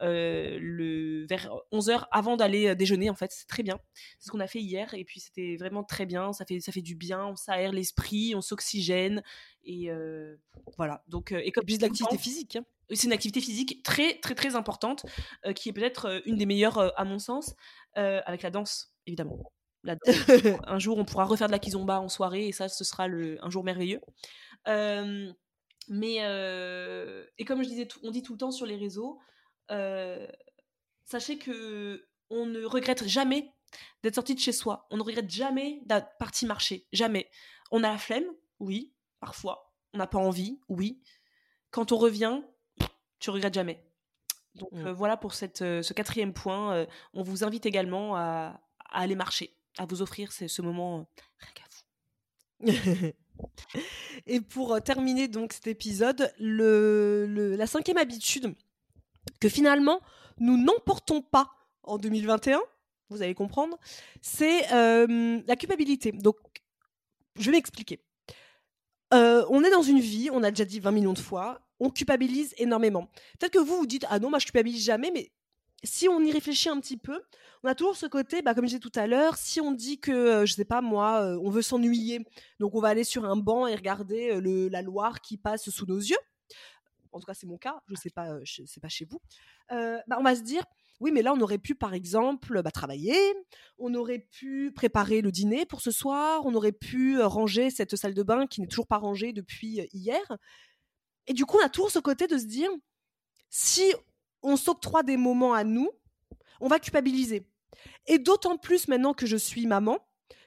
[0.00, 3.32] euh, le, vers 11h avant d'aller euh, déjeuner, en fait.
[3.32, 3.80] C'est très bien.
[4.20, 4.94] C'est ce qu'on a fait hier.
[4.94, 6.32] Et puis, c'était vraiment très bien.
[6.32, 7.26] Ça fait, ça fait du bien.
[7.26, 9.24] On s'aère l'esprit, on s'oxygène.
[9.64, 10.36] Et euh,
[10.76, 11.02] voilà.
[11.08, 12.56] Donc, et comme le l'activité physique.
[12.56, 12.64] hein.
[12.90, 15.04] c'est une activité physique très très très importante
[15.46, 17.54] euh, qui est peut-être euh, une des meilleures euh, à mon sens
[17.94, 19.50] avec la danse évidemment
[20.66, 23.42] Un jour on pourra refaire de la kizomba en soirée et ça ce sera le,
[23.44, 24.00] un jour merveilleux.
[24.68, 25.32] Euh,
[25.88, 29.18] mais euh, et comme je disais on dit tout le temps sur les réseaux
[29.70, 30.26] euh,
[31.04, 33.52] sachez que on ne regrette jamais
[34.02, 34.86] d'être sorti de chez soi.
[34.90, 36.86] On ne regrette jamais d'être parti marcher.
[36.92, 37.30] Jamais.
[37.70, 38.26] On a la flemme
[38.60, 39.72] oui parfois.
[39.94, 41.02] On n'a pas envie oui.
[41.70, 42.42] Quand on revient
[43.20, 43.84] tu regrettes jamais.
[44.54, 44.86] Donc Mm.
[44.88, 46.86] euh, voilà pour cette, ce quatrième point.
[47.14, 48.60] on vous invite également à,
[48.90, 51.02] à aller marcher, à vous offrir ce, ce moment euh,
[51.38, 53.12] rien qu'à vous.
[54.26, 58.54] Et pour euh, terminer donc cet épisode, la cinquième habitude
[59.40, 60.00] que finalement
[60.38, 61.50] nous n'emportons pas
[61.82, 62.60] en 2021,
[63.10, 63.78] vous allez comprendre,
[64.20, 66.12] c'est euh, la culpabilité.
[66.12, 66.36] Donc,
[67.36, 68.00] je vais m'expliquer.
[69.10, 72.54] On est dans une vie, on a déjà dit 20 millions de fois, on culpabilise
[72.58, 73.06] énormément.
[73.38, 75.32] Peut-être que vous vous dites ah non, moi je culpabilise jamais, mais
[75.84, 77.20] si on y réfléchit un petit peu,
[77.62, 79.98] on a toujours ce côté, bah, comme je disais tout à l'heure, si on dit
[79.98, 82.24] que, euh, je sais pas moi, euh, on veut s'ennuyer,
[82.60, 85.70] donc on va aller sur un banc et regarder euh, le, la Loire qui passe
[85.70, 86.18] sous nos yeux.
[87.12, 89.20] En tout cas, c'est mon cas, je sais pas, euh, sais pas chez vous.
[89.70, 90.64] Bah, on va se dire,
[91.00, 93.18] oui, mais là, on aurait pu, par exemple, bah, travailler,
[93.78, 98.14] on aurait pu préparer le dîner pour ce soir, on aurait pu ranger cette salle
[98.14, 100.20] de bain qui n'est toujours pas rangée depuis hier.
[101.26, 102.70] Et du coup, on a toujours ce côté de se dire,
[103.48, 103.92] si
[104.42, 105.90] on s'octroie des moments à nous,
[106.60, 107.46] on va culpabiliser.
[108.06, 109.98] Et d'autant plus maintenant que je suis maman,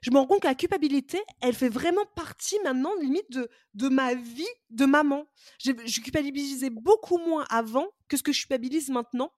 [0.02, 3.88] je me rends compte que la culpabilité, elle fait vraiment partie maintenant, limite, de, de
[3.88, 5.28] ma vie de maman.
[5.64, 9.32] Je culpabilisais beaucoup moins avant que ce que je culpabilise maintenant.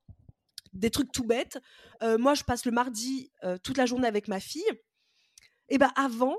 [0.72, 1.60] Des trucs tout bêtes.
[2.01, 4.64] Euh, moi, je passe le mardi euh, toute la journée avec ma fille.
[5.70, 6.38] Et ben avant,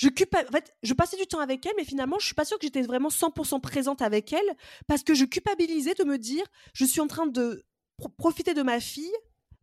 [0.00, 2.46] je, culpa- en fait, je passais du temps avec elle, mais finalement, je suis pas
[2.46, 6.44] sûre que j'étais vraiment 100% présente avec elle parce que je culpabilisais de me dire,
[6.72, 7.66] je suis en train de
[7.98, 9.12] pro- profiter de ma fille,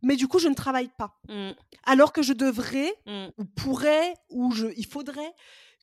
[0.02, 1.18] mais du coup, je ne travaille pas.
[1.28, 1.50] Mm,
[1.84, 3.26] Alors que je devrais, mm.
[3.36, 5.34] ou pourrais, ou je, il faudrait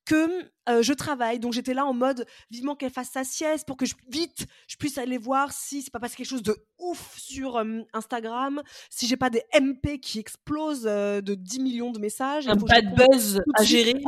[0.06, 1.40] que euh, je travaille.
[1.40, 4.78] Donc j'étais là en mode vivement qu'elle fasse sa sieste pour que je, vite je
[4.78, 9.08] puisse aller voir si c'est pas passé quelque chose de ouf sur euh, Instagram, si
[9.08, 12.48] j'ai pas des MP qui explosent euh, de 10 millions de messages.
[12.48, 14.02] Un que je bad buzz à gérer.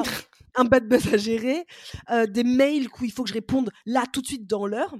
[0.55, 1.65] un bad buzz à gérer,
[2.29, 4.95] des mails où il faut que je réponde là tout de suite dans l'heure.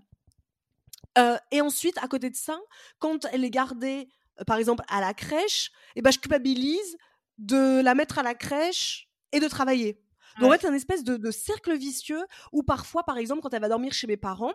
[1.52, 2.60] Et ensuite, à côté de ça,
[3.00, 4.08] quand elle est gardée,
[4.46, 6.98] par exemple, à la crèche, et ben, je culpabilise
[7.40, 10.00] de la mettre à la crèche et de travailler.
[10.40, 13.54] Donc, en fait, c'est un espèce de, de cercle vicieux où parfois, par exemple, quand
[13.54, 14.54] elle va dormir chez mes parents,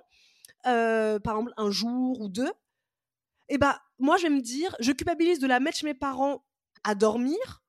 [0.66, 2.50] euh, par exemple, un jour ou deux,
[3.48, 6.44] et ben, moi, je vais me dire, je culpabilise de la mettre chez mes parents
[6.84, 7.62] à dormir,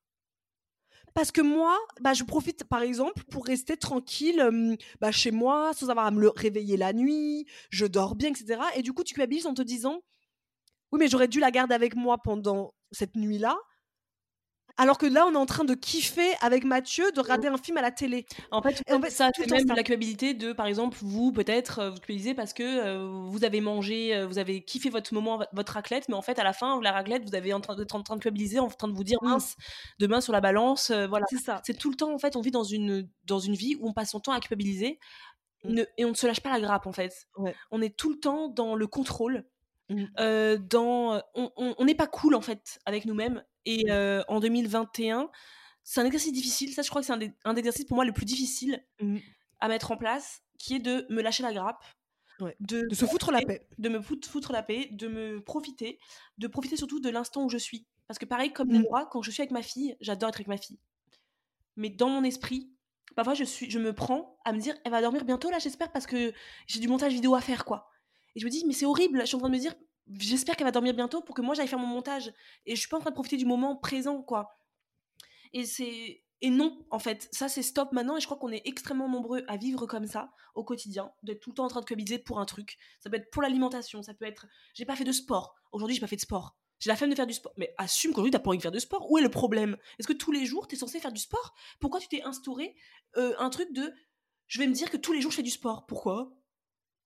[1.14, 5.90] parce que moi, bah, je profite par exemple pour rester tranquille bah, chez moi sans
[5.90, 8.62] avoir à me réveiller la nuit, je dors bien, etc.
[8.76, 10.02] Et du coup, tu culpabilises en te disant
[10.92, 13.58] oui, mais j'aurais dû la garder avec moi pendant cette nuit-là.
[14.78, 17.78] Alors que là, on est en train de kiffer avec Mathieu, de regarder un film
[17.78, 18.26] à la télé.
[18.50, 21.90] En fait, en fait ça, c'est même la culpabilité de, par exemple, vous, peut-être, euh,
[21.92, 25.74] vous culpabilisez parce que euh, vous avez mangé, euh, vous avez kiffé votre moment, votre
[25.74, 28.16] raclette, mais en fait, à la fin, la raclette, vous avez en train, en train
[28.16, 29.30] de culpabiliser, en train de vous dire, mmh.
[29.30, 29.56] mince,
[30.00, 31.26] demain sur la balance, voilà.
[31.30, 31.62] C'est ça.
[31.64, 33.94] C'est tout le temps, en fait, on vit dans une, dans une vie où on
[33.94, 34.98] passe son temps à culpabiliser
[35.66, 35.82] mmh.
[36.00, 37.28] et on ne se lâche pas la grappe, en fait.
[37.70, 39.46] On est tout le temps dans le contrôle.
[39.90, 40.56] Mmh.
[40.70, 44.24] dans, on n'est pas cool en fait avec nous-mêmes et mmh.
[44.28, 45.30] en 2021,
[45.84, 46.74] c'est un exercice difficile.
[46.74, 47.18] Ça, je crois que c'est un,
[47.54, 49.18] des, exercices pour moi le plus difficile mmh.
[49.60, 51.84] à mettre en place, qui est de me lâcher la grappe.
[52.60, 53.68] De, se foutre la paix.
[53.78, 56.00] De me foutre, la paix, de me profiter,
[56.38, 57.86] de profiter surtout de l'instant où je suis.
[58.08, 58.82] Parce que pareil, comme mmh.
[58.82, 60.80] moi, quand je suis avec ma fille, j'adore être avec ma fille.
[61.78, 62.70] Mais dans mon esprit,
[63.16, 65.92] parfois je, suis, je me prends à me dire, elle va dormir bientôt là, j'espère,
[65.92, 66.34] parce que
[66.68, 67.90] j'ai du montage vidéo à faire, quoi.
[68.36, 69.74] Et je me dis, mais c'est horrible, je suis en train de me dire,
[70.12, 72.34] j'espère qu'elle va dormir bientôt pour que moi j'aille faire mon montage.
[72.66, 74.58] Et je suis pas en train de profiter du moment présent, quoi.
[75.54, 76.24] Et c'est.
[76.42, 78.18] Et non, en fait, ça c'est stop maintenant.
[78.18, 81.52] Et je crois qu'on est extrêmement nombreux à vivre comme ça au quotidien, d'être tout
[81.52, 82.78] le temps en train de culpabiliser pour un truc.
[83.00, 85.56] Ça peut être pour l'alimentation, ça peut être j'ai pas fait de sport.
[85.72, 86.58] Aujourd'hui, j'ai pas fait de sport.
[86.80, 87.54] J'ai la flemme de faire du sport.
[87.56, 89.10] Mais assume qu'aujourd'hui, t'as pas envie de faire de sport.
[89.10, 89.78] Où est le problème?
[89.98, 91.54] Est-ce que tous les jours, t'es censé faire du sport?
[91.80, 92.76] Pourquoi tu t'es instauré
[93.16, 93.94] euh, un truc de
[94.48, 95.86] je vais me dire que tous les jours, je fais du sport?
[95.86, 96.34] Pourquoi?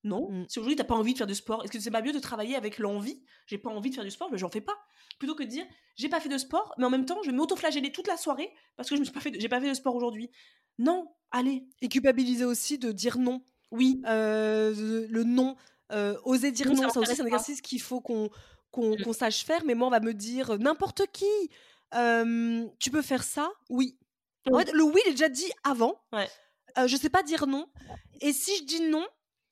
[0.04, 0.30] Non.
[0.30, 0.46] Mmh.
[0.48, 2.18] Si aujourd'hui t'as pas envie de faire du sport, est-ce que c'est pas mieux de
[2.18, 3.22] travailler avec l'envie?
[3.46, 4.76] J'ai pas envie de faire du sport, mais j'en fais pas.
[5.18, 7.36] Plutôt que de dire j'ai pas fait de sport, mais en même temps je vais
[7.36, 9.74] m'auto-flageller toute la soirée parce que je me suis pas fait, j'ai pas fait de
[9.74, 10.30] sport aujourd'hui.
[10.78, 11.66] Non, allez.
[11.82, 13.42] Et culpabiliser aussi de dire non.
[13.70, 14.00] Oui.
[14.06, 15.56] Euh, le non,
[15.92, 18.30] euh, oser dire non, ça, aussi c'est un exercice qu'il faut qu'on
[18.76, 19.02] mmh.
[19.02, 19.64] qu'on sache faire.
[19.64, 21.50] Mais moi on va me dire n'importe qui.
[22.78, 23.50] tu peux faire ça?
[23.68, 23.98] Oui.
[24.50, 26.00] En fait, le oui, il est déjà dit avant.
[26.12, 26.28] Ouais.
[26.78, 27.66] Euh, je sais pas dire non.
[28.20, 29.06] Et si je dis non,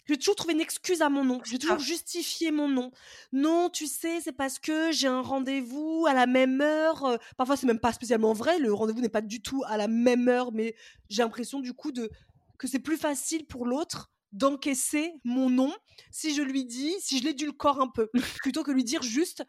[0.06, 1.40] je vais toujours trouver une excuse à mon nom.
[1.44, 2.92] Je vais toujours justifier mon nom.
[3.32, 7.04] Non, tu sais, c'est parce que j'ai un rendez-vous à la même heure.
[7.04, 8.60] Euh, parfois, c'est même pas spécialement vrai.
[8.60, 10.76] Le rendez-vous n'est pas du tout à la même heure, mais
[11.08, 12.08] j'ai l'impression du coup de
[12.56, 15.72] que c'est plus facile pour l'autre d'encaisser mon nom
[16.10, 18.08] si je lui dis, si je l'ai du corps un peu,
[18.42, 19.44] plutôt que lui dire juste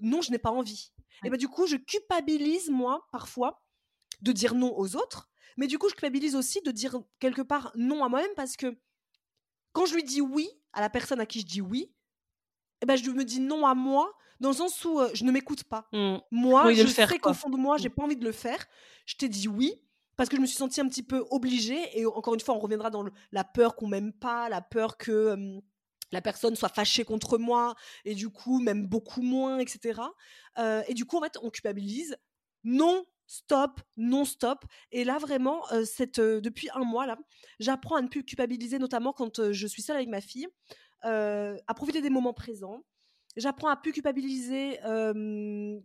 [0.00, 0.92] non, je n'ai pas envie.
[1.24, 3.62] Et ben du coup, je culpabilise moi parfois
[4.20, 7.72] de dire non aux autres, mais du coup, je culpabilise aussi de dire quelque part
[7.76, 8.76] non à moi-même parce que
[9.72, 11.92] quand je lui dis oui à la personne à qui je dis oui,
[12.82, 15.64] eh ben, je me dis non à moi, dans le sens où je ne m'écoute
[15.64, 15.88] pas.
[15.92, 16.16] Mmh.
[16.30, 17.92] Moi, je sais qu'au fond de moi, j'ai mmh.
[17.92, 18.64] pas envie de le faire.
[19.06, 19.80] Je t'ai dit oui
[20.16, 21.98] parce que je me suis sentie un petit peu obligée.
[21.98, 25.60] Et encore une fois, on reviendra dans la peur qu'on m'aime pas, la peur que
[26.10, 30.00] la personne soit fâchée contre moi et du coup même beaucoup moins, etc.
[30.88, 32.16] et du coup, en fait, on culpabilise.
[32.64, 34.64] Non, stop, non-stop.
[34.90, 37.16] Et là, vraiment, cette, depuis un mois, là,
[37.60, 40.46] j'apprends à ne plus culpabiliser, notamment quand je suis seule avec ma fille,
[41.02, 42.84] à profiter des moments présents.
[43.36, 44.78] J'apprends à plus culpabiliser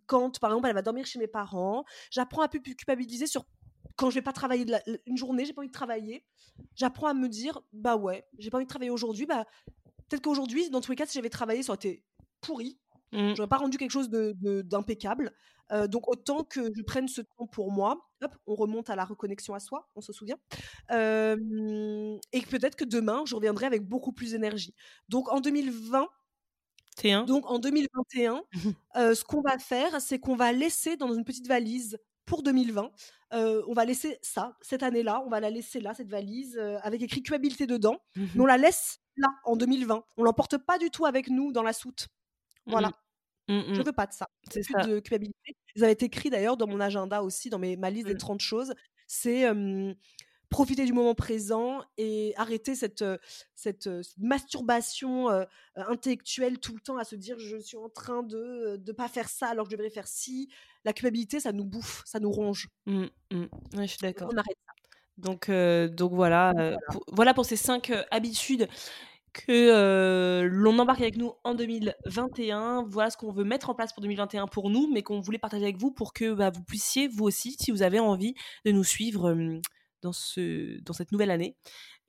[0.08, 1.86] quand, par exemple, elle va dormir chez mes parents.
[2.12, 3.46] J'apprends à plus culpabiliser sur
[3.96, 4.66] quand je vais pas travailler
[5.06, 6.26] une journée, j'ai pas envie de travailler.
[6.76, 9.26] J'apprends à me dire, bah ouais, j'ai pas envie de travailler aujourd'hui.
[9.26, 9.46] Bah,
[10.10, 12.04] peut-être qu'aujourd'hui, dans tous les cas, si j'avais travaillé, ça aurait été
[12.42, 12.78] pourri.
[13.12, 13.36] Mmh.
[13.36, 15.32] J'aurais pas rendu quelque chose d'impeccable.
[15.72, 18.10] De, donc autant que je prenne ce temps pour moi.
[18.24, 20.38] Hop, on remonte à la reconnexion à soi, on se souvient.
[20.90, 24.74] et peut-être que demain, je reviendrai avec beaucoup plus d'énergie.
[25.10, 26.08] Donc en 2020,
[27.26, 28.42] donc en 2021,
[29.16, 32.92] ce qu'on va faire, c'est qu'on va laisser dans une petite valise pour 2020,
[33.32, 37.22] on va laisser ça, cette année-là, on va la laisser là, cette valise, avec écrit
[37.22, 37.98] culpabilité dedans.
[38.16, 40.04] Mmh mais on la laisse là, en 2020.
[40.18, 42.08] On l'emporte pas du tout avec nous dans la soute.
[42.68, 42.92] Voilà.
[43.48, 43.74] Mmh, mmh.
[43.76, 44.28] Je veux pas de ça.
[44.52, 45.56] C'est plus de culpabilité.
[45.76, 48.40] Ils avaient écrit d'ailleurs dans mon agenda aussi, dans mes, ma liste des 30 mmh.
[48.42, 48.74] choses.
[49.08, 49.46] C'est
[50.50, 53.04] profiter du moment présent et arrêter cette,
[53.56, 55.28] cette, masturbation
[55.76, 59.28] intellectuelle tout le temps à se dire je suis en train de ne pas faire
[59.28, 60.50] ça alors que je devrais faire ci.
[60.86, 62.70] La culpabilité, ça nous bouffe, ça nous ronge.
[62.86, 64.30] Ouais, je suis d'accord.
[64.34, 64.74] On arrête ça.
[65.18, 65.50] Donc,
[65.96, 66.78] donc voilà, voilà.
[66.92, 67.34] Pour, voilà.
[67.34, 68.68] pour, ces cinq habitudes
[69.46, 72.86] que l'on embarque avec nous en 2021.
[72.90, 75.64] Voilà ce qu'on veut mettre en place pour 2021 pour nous, mais qu'on voulait partager
[75.64, 78.34] avec vous pour que bah, vous puissiez, vous aussi, si vous avez envie,
[78.66, 79.36] de nous suivre
[80.02, 81.56] dans, ce, dans cette nouvelle année.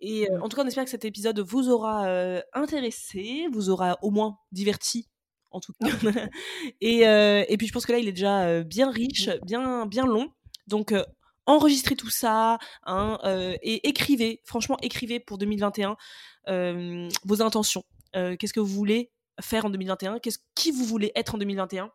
[0.00, 3.70] Et euh, en tout cas, on espère que cet épisode vous aura euh, intéressé, vous
[3.70, 5.08] aura au moins diverti,
[5.50, 5.88] en tout cas.
[6.80, 10.28] et, et, puis, je pense que là, il est déjà bien riche, bien, bien long.
[10.66, 10.92] Donc,
[11.48, 15.96] enregistrez tout ça hein, et écrivez, franchement, écrivez pour 2021
[17.24, 17.84] vos intentions.
[18.12, 21.90] Qu'est-ce que vous voulez faire en 2021 Qu'est-ce qui vous voulez être en 2021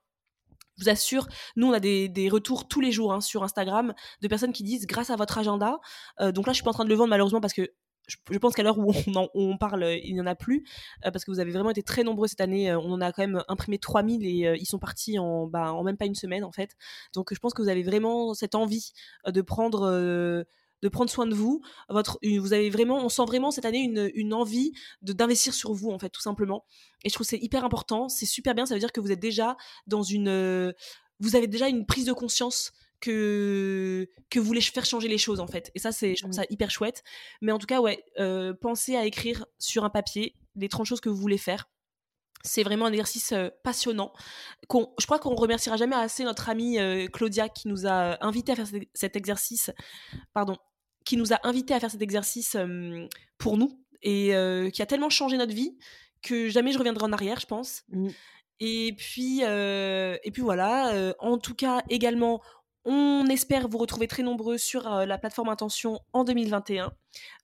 [0.78, 3.94] Je vous assure, nous on a des, des retours tous les jours hein, sur Instagram
[4.22, 5.80] de personnes qui disent grâce à votre agenda.
[6.20, 7.74] Euh, donc là, je suis pas en train de le vendre malheureusement parce que
[8.08, 10.66] je, pense qu'à l'heure où on, on, parle, il n'y en a plus,
[11.06, 12.72] euh, parce que vous avez vraiment été très nombreux cette année.
[12.72, 15.74] Euh, on en a quand même imprimé 3000 et euh, ils sont partis en, bah,
[15.74, 16.76] en même pas une semaine en fait.
[17.14, 18.94] Donc je pense que vous avez vraiment cette envie
[19.28, 20.46] de prendre
[20.82, 21.62] de prendre soin de vous.
[21.88, 25.74] Votre, vous avez vraiment, on sent vraiment cette année une, une envie de d'investir sur
[25.74, 26.66] vous en fait, tout simplement.
[27.06, 28.66] Et je trouve c'est hyper important, c'est super bien.
[28.66, 29.56] Ça veut dire que vous êtes déjà
[29.88, 30.74] dans une,
[31.20, 32.74] vous avez déjà une prise de conscience
[33.04, 35.72] que, que vous voulez faire changer les choses en fait.
[35.76, 36.42] Et ça, c'est, je trouve mmh.
[36.42, 37.04] ça hyper chouette.
[37.42, 41.02] Mais en tout cas, ouais, euh, pensez à écrire sur un papier les 30 choses
[41.02, 41.70] que vous voulez faire.
[42.46, 44.14] C'est vraiment un exercice euh, passionnant.
[44.72, 48.56] je crois qu'on remerciera jamais assez notre amie euh, Claudia qui nous a invité à
[48.56, 49.70] faire cet exercice.
[50.34, 50.56] Pardon,
[51.04, 52.56] qui nous a invité à faire cet exercice
[53.38, 54.32] pour nous et
[54.74, 55.78] qui a tellement changé notre vie
[56.22, 57.84] que jamais je reviendrai en arrière, je pense.
[57.90, 58.08] Mmh.
[58.62, 61.14] Et puis, et puis voilà.
[61.20, 62.42] en tout cas, également,
[62.86, 66.92] on espère vous retrouver très nombreux sur euh, la plateforme Intention en 2021.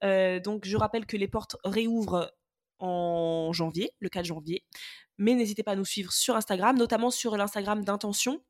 [0.03, 2.31] Euh, donc je rappelle que les portes réouvrent
[2.79, 4.65] en janvier, le 4 janvier.
[5.17, 8.41] Mais n'hésitez pas à nous suivre sur Instagram, notamment sur l'Instagram d'Intention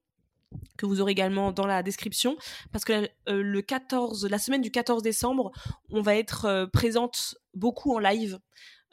[0.77, 2.35] que vous aurez également dans la description
[2.71, 5.51] parce que euh, le 14 la semaine du 14 décembre
[5.91, 8.39] on va être présente beaucoup en live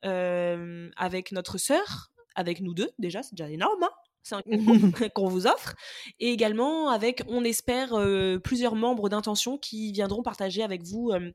[0.02, 4.05] avec notre sœur avec nous deux déjà c'est déjà énorme hein
[5.14, 5.74] qu'on vous offre.
[6.18, 11.30] Et également avec, on espère, euh, plusieurs membres d'Intention qui viendront partager avec vous euh,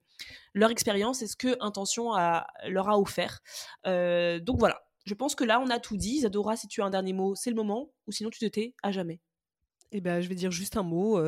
[0.53, 3.39] leur expérience et ce que Intention a, leur a offert.
[3.87, 6.21] Euh, donc voilà, je pense que là, on a tout dit.
[6.21, 8.73] Zadora, si tu as un dernier mot, c'est le moment, ou sinon tu te tais
[8.83, 9.19] à jamais.
[9.93, 11.19] Eh ben, je vais dire juste un mot.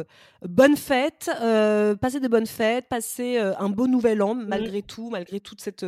[0.41, 1.30] bonne fête,
[1.99, 5.86] passez de bonnes fêtes, passez un beau nouvel an, malgré tout, malgré toute cette,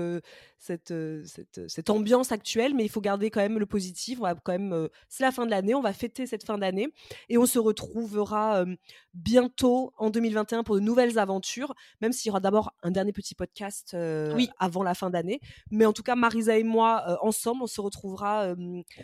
[0.59, 0.93] cette,
[1.25, 4.19] cette, cette, ambiance actuelle, mais il faut garder quand même le positif.
[4.19, 6.89] On va quand même, c'est la fin de l'année, on va fêter cette fin d'année
[7.29, 8.65] et on se retrouvera
[9.13, 13.35] bientôt en 2021 pour de nouvelles aventures, même s'il y aura d'abord un dernier petit
[13.35, 13.95] podcast
[14.35, 14.49] oui.
[14.59, 15.39] avant la fin d'année.
[15.71, 18.53] Mais en tout cas, Marisa et moi, ensemble, on se retrouvera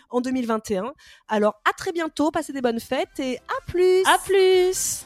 [0.10, 0.94] en 2021.
[1.28, 4.04] Alors, à très bientôt, passez des bonnes fêtes et à plus.
[4.06, 5.06] À plus